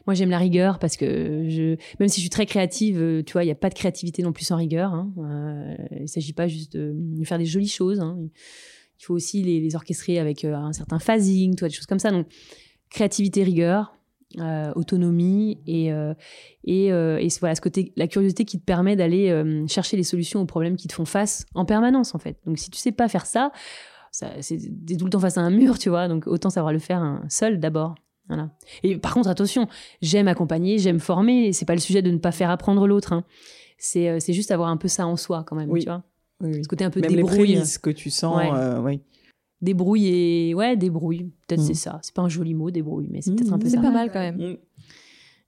[0.05, 3.43] Moi, j'aime la rigueur parce que même si je suis très créative, euh, tu vois,
[3.43, 4.93] il n'y a pas de créativité non plus sans rigueur.
[4.93, 5.11] Hein.
[5.17, 7.99] Euh, il ne s'agit pas juste de faire des jolies choses.
[7.99, 8.17] Hein.
[8.99, 11.99] Il faut aussi les, orchestrer avec euh, un certain phasing, tu vois, des choses comme
[11.99, 12.11] ça.
[12.11, 12.27] Donc,
[12.89, 13.95] créativité, rigueur,
[14.75, 15.91] autonomie et
[16.63, 16.89] et,
[17.39, 20.87] voilà ce côté la curiosité qui te permet d'aller chercher les solutions aux problèmes qui
[20.87, 23.51] te font face en permanence en fait donc si tu sais pas faire ça
[24.11, 24.57] ça c'est
[24.97, 27.23] tout le temps face à un mur tu vois donc autant savoir le faire hein,
[27.29, 27.93] seul d'abord
[28.28, 28.49] voilà
[28.84, 29.67] et par contre attention
[30.01, 33.13] j'aime accompagner j'aime former et c'est pas le sujet de ne pas faire apprendre l'autre
[33.13, 33.24] hein.
[33.78, 35.82] c'est euh, c'est juste avoir un peu ça en soi quand même Oui.
[35.82, 36.03] tu vois
[36.41, 36.63] Oui, oui.
[36.63, 38.49] ce côté un peu Même les débrouille prémices que tu sens, Ouais.
[38.53, 39.01] euh, oui.
[39.61, 41.65] débrouille et ouais débrouille peut-être Mm.
[41.67, 43.76] c'est ça c'est pas un joli mot débrouille mais c'est Mm, peut-être un peu C'est
[43.76, 44.38] ça pas mal quand même.
[44.38, 44.57] Mm.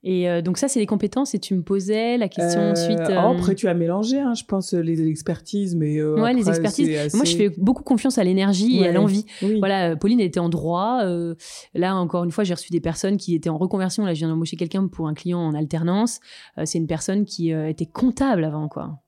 [0.08, 1.34] Et euh, donc ça, c'est les compétences.
[1.34, 3.00] Et tu me posais la question Euh, ensuite.
[3.00, 5.98] oh, euh, après, tu as mélangé, hein, je pense, les l'expertise, mais.
[5.98, 6.96] euh, ouais, les expertises.
[6.96, 9.26] assez- Moi, je fais beaucoup confiance à l'énergie et à l'envie.
[9.42, 9.58] Oui.
[9.58, 11.00] Voilà, euh, Pauline était en droit.
[11.02, 11.34] euh,
[11.74, 14.04] là, encore une fois, j'ai reçu des personnes qui étaient en reconversion.
[14.04, 16.20] Là, je viens d'embaucher quelqu'un pour un client en alternance.
[16.58, 19.00] Euh, c'est une personne qui euh, était comptable avant, quoi.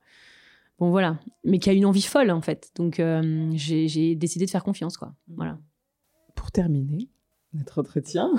[0.81, 1.19] Bon, voilà.
[1.45, 2.71] Mais qui a une envie folle, en fait.
[2.77, 5.13] Donc, euh, j'ai j'ai décidé de faire confiance, quoi.
[5.37, 5.59] Voilà.
[6.35, 7.09] Pour terminer
[7.55, 8.31] notre entretien,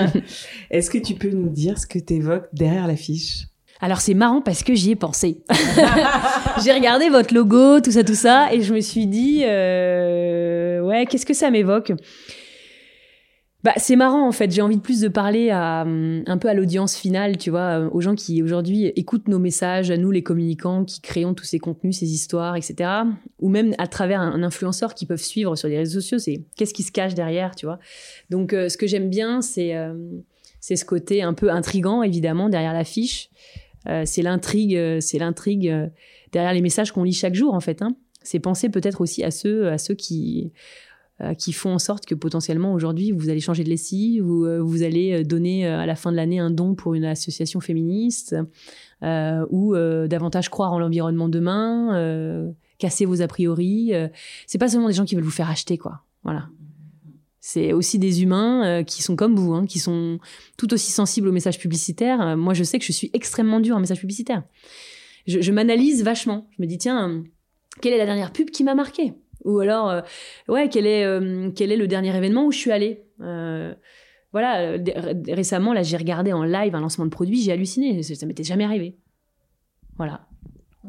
[0.70, 3.46] est-ce que tu peux nous dire ce que tu évoques derrière l'affiche?
[3.80, 5.42] Alors c'est marrant parce que j'y ai pensé.
[6.64, 11.06] J'ai regardé votre logo, tout ça, tout ça, et je me suis dit, euh, ouais,
[11.06, 11.92] qu'est-ce que ça m'évoque?
[13.64, 14.50] Bah, c'est marrant en fait.
[14.50, 17.90] J'ai envie de plus de parler à un peu à l'audience finale, tu vois, euh,
[17.92, 21.60] aux gens qui aujourd'hui écoutent nos messages, à nous les communicants qui créons tous ces
[21.60, 22.90] contenus, ces histoires, etc.
[23.38, 26.18] Ou même à travers un, influenceur qui peuvent suivre sur les réseaux sociaux.
[26.18, 27.78] C'est qu'est-ce qui se cache derrière, tu vois.
[28.30, 29.94] Donc, euh, ce que j'aime bien, c'est euh,
[30.58, 33.30] c'est ce côté un peu intrigant évidemment derrière l'affiche.
[34.04, 35.90] C'est l'intrigue, c'est l'intrigue
[36.30, 37.82] derrière les messages qu'on lit chaque jour en fait.
[37.82, 37.96] Hein.
[38.22, 40.52] C'est penser peut-être aussi à ceux, à ceux qui
[41.34, 44.82] qui font en sorte que potentiellement aujourd'hui vous allez changer de lessive ou euh, vous
[44.82, 48.36] allez euh, donner euh, à la fin de l'année un don pour une association féministe
[49.02, 53.94] euh, ou euh, davantage croire en l'environnement demain, euh, casser vos a priori.
[53.94, 54.08] euh.
[54.46, 56.02] c'est pas seulement des gens qui veulent vous faire acheter quoi.
[56.22, 56.48] Voilà.
[57.44, 60.20] C'est aussi des humains euh, qui sont comme vous, hein, qui sont
[60.56, 62.20] tout aussi sensibles aux messages publicitaires.
[62.20, 64.44] Euh, moi, je sais que je suis extrêmement dure en message publicitaire.
[65.26, 66.46] Je, m'analyse vachement.
[66.56, 67.22] Je me dis, tiens, euh,
[67.80, 69.12] quelle est la dernière pub qui m'a marqué
[69.44, 70.00] Ou alors, euh,
[70.48, 73.04] ouais, quel est, euh, quel est le dernier événement où je suis allée?
[73.20, 73.74] Euh,
[74.32, 74.78] Voilà,
[75.28, 78.02] récemment, là, j'ai regardé en live un lancement de produit, j'ai halluciné.
[78.02, 78.96] Ça, ça m'était jamais arrivé.
[79.98, 80.26] Voilà.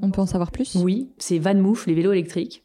[0.02, 0.76] On peut en savoir plus?
[0.76, 2.63] Oui, c'est Van Moof, les vélos électriques.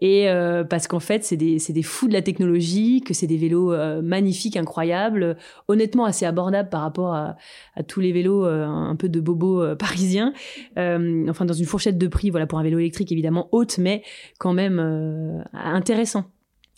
[0.00, 3.38] Et euh, parce qu'en fait, c'est des, des fous de la technologie, que c'est des
[3.38, 5.36] vélos euh, magnifiques, incroyables,
[5.68, 7.36] honnêtement assez abordables par rapport à,
[7.74, 10.32] à tous les vélos euh, un peu de bobos euh, parisiens.
[10.78, 14.02] Euh, enfin, dans une fourchette de prix, voilà, pour un vélo électrique évidemment haute, mais
[14.38, 16.24] quand même euh, intéressant.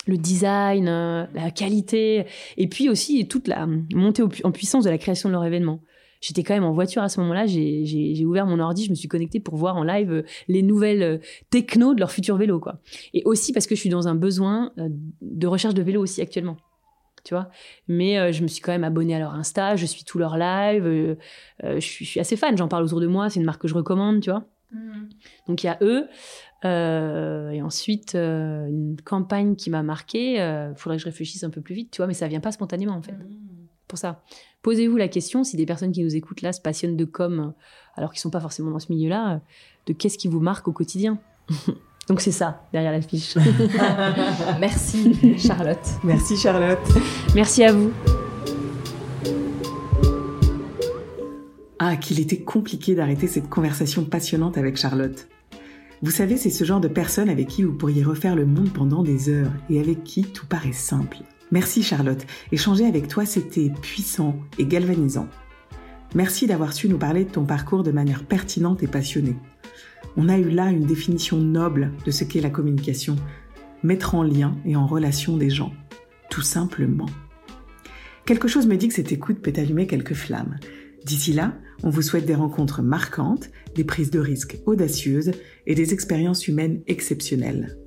[0.06, 2.24] Le design, la qualité,
[2.56, 5.80] et puis aussi toute la montée en puissance de la création de leur événement.
[6.20, 9.08] J'étais quand même en voiture à ce moment-là, j'ai ouvert mon ordi, je me suis
[9.08, 11.18] connectée pour voir en live euh, les nouvelles euh,
[11.50, 12.80] techno de leur futur vélo, quoi.
[13.14, 14.88] Et aussi parce que je suis dans un besoin euh,
[15.20, 16.56] de recherche de vélo aussi actuellement.
[17.24, 17.50] Tu vois
[17.88, 20.36] Mais euh, je me suis quand même abonnée à leur Insta, je suis tous leurs
[20.36, 21.16] lives, euh,
[21.64, 23.62] euh, je, suis, je suis assez fan, j'en parle autour de moi, c'est une marque
[23.62, 24.44] que je recommande, tu vois
[25.46, 26.08] Donc il y a eux.
[26.64, 31.74] et ensuite, une campagne qui m'a marquée, il faudrait que je réfléchisse un peu plus
[31.74, 33.14] vite, tu vois, mais ça vient pas spontanément en fait.
[33.88, 34.22] Pour ça.
[34.62, 37.54] Posez-vous la question, si des personnes qui nous écoutent là se passionnent de com,
[37.94, 39.40] alors qu'ils sont pas forcément dans ce milieu-là,
[39.86, 41.18] de qu'est-ce qui vous marque au quotidien
[42.08, 43.36] Donc c'est ça, derrière l'affiche.
[44.60, 45.86] Merci Charlotte.
[46.04, 46.78] Merci Charlotte.
[47.34, 47.92] Merci à vous.
[51.78, 55.28] Ah, qu'il était compliqué d'arrêter cette conversation passionnante avec Charlotte.
[56.02, 59.02] Vous savez, c'est ce genre de personne avec qui vous pourriez refaire le monde pendant
[59.02, 61.18] des heures et avec qui tout paraît simple.
[61.50, 62.24] Merci Charlotte.
[62.52, 65.28] Échanger avec toi, c'était puissant et galvanisant.
[66.14, 69.36] Merci d'avoir su nous parler de ton parcours de manière pertinente et passionnée.
[70.16, 73.16] On a eu là une définition noble de ce qu'est la communication.
[73.82, 75.72] Mettre en lien et en relation des gens.
[76.30, 77.06] Tout simplement.
[78.26, 80.58] Quelque chose me dit que cette écoute peut allumer quelques flammes.
[81.04, 85.30] D'ici là, on vous souhaite des rencontres marquantes, des prises de risques audacieuses
[85.66, 87.78] et des expériences humaines exceptionnelles.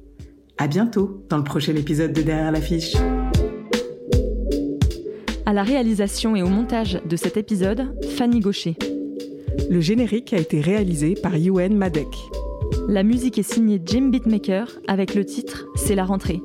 [0.58, 2.96] À bientôt dans le prochain épisode de Derrière l'affiche.
[5.52, 8.78] À la réalisation et au montage de cet épisode, Fanny Gaucher.
[9.70, 12.08] Le générique a été réalisé par Yuen Madek.
[12.88, 16.42] La musique est signée Jim Beatmaker avec le titre C'est la rentrée.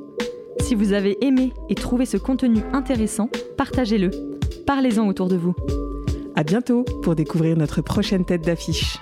[0.58, 4.10] Si vous avez aimé et trouvé ce contenu intéressant, partagez-le.
[4.66, 5.54] Parlez-en autour de vous.
[6.34, 8.98] À bientôt pour découvrir notre prochaine tête d'affiche.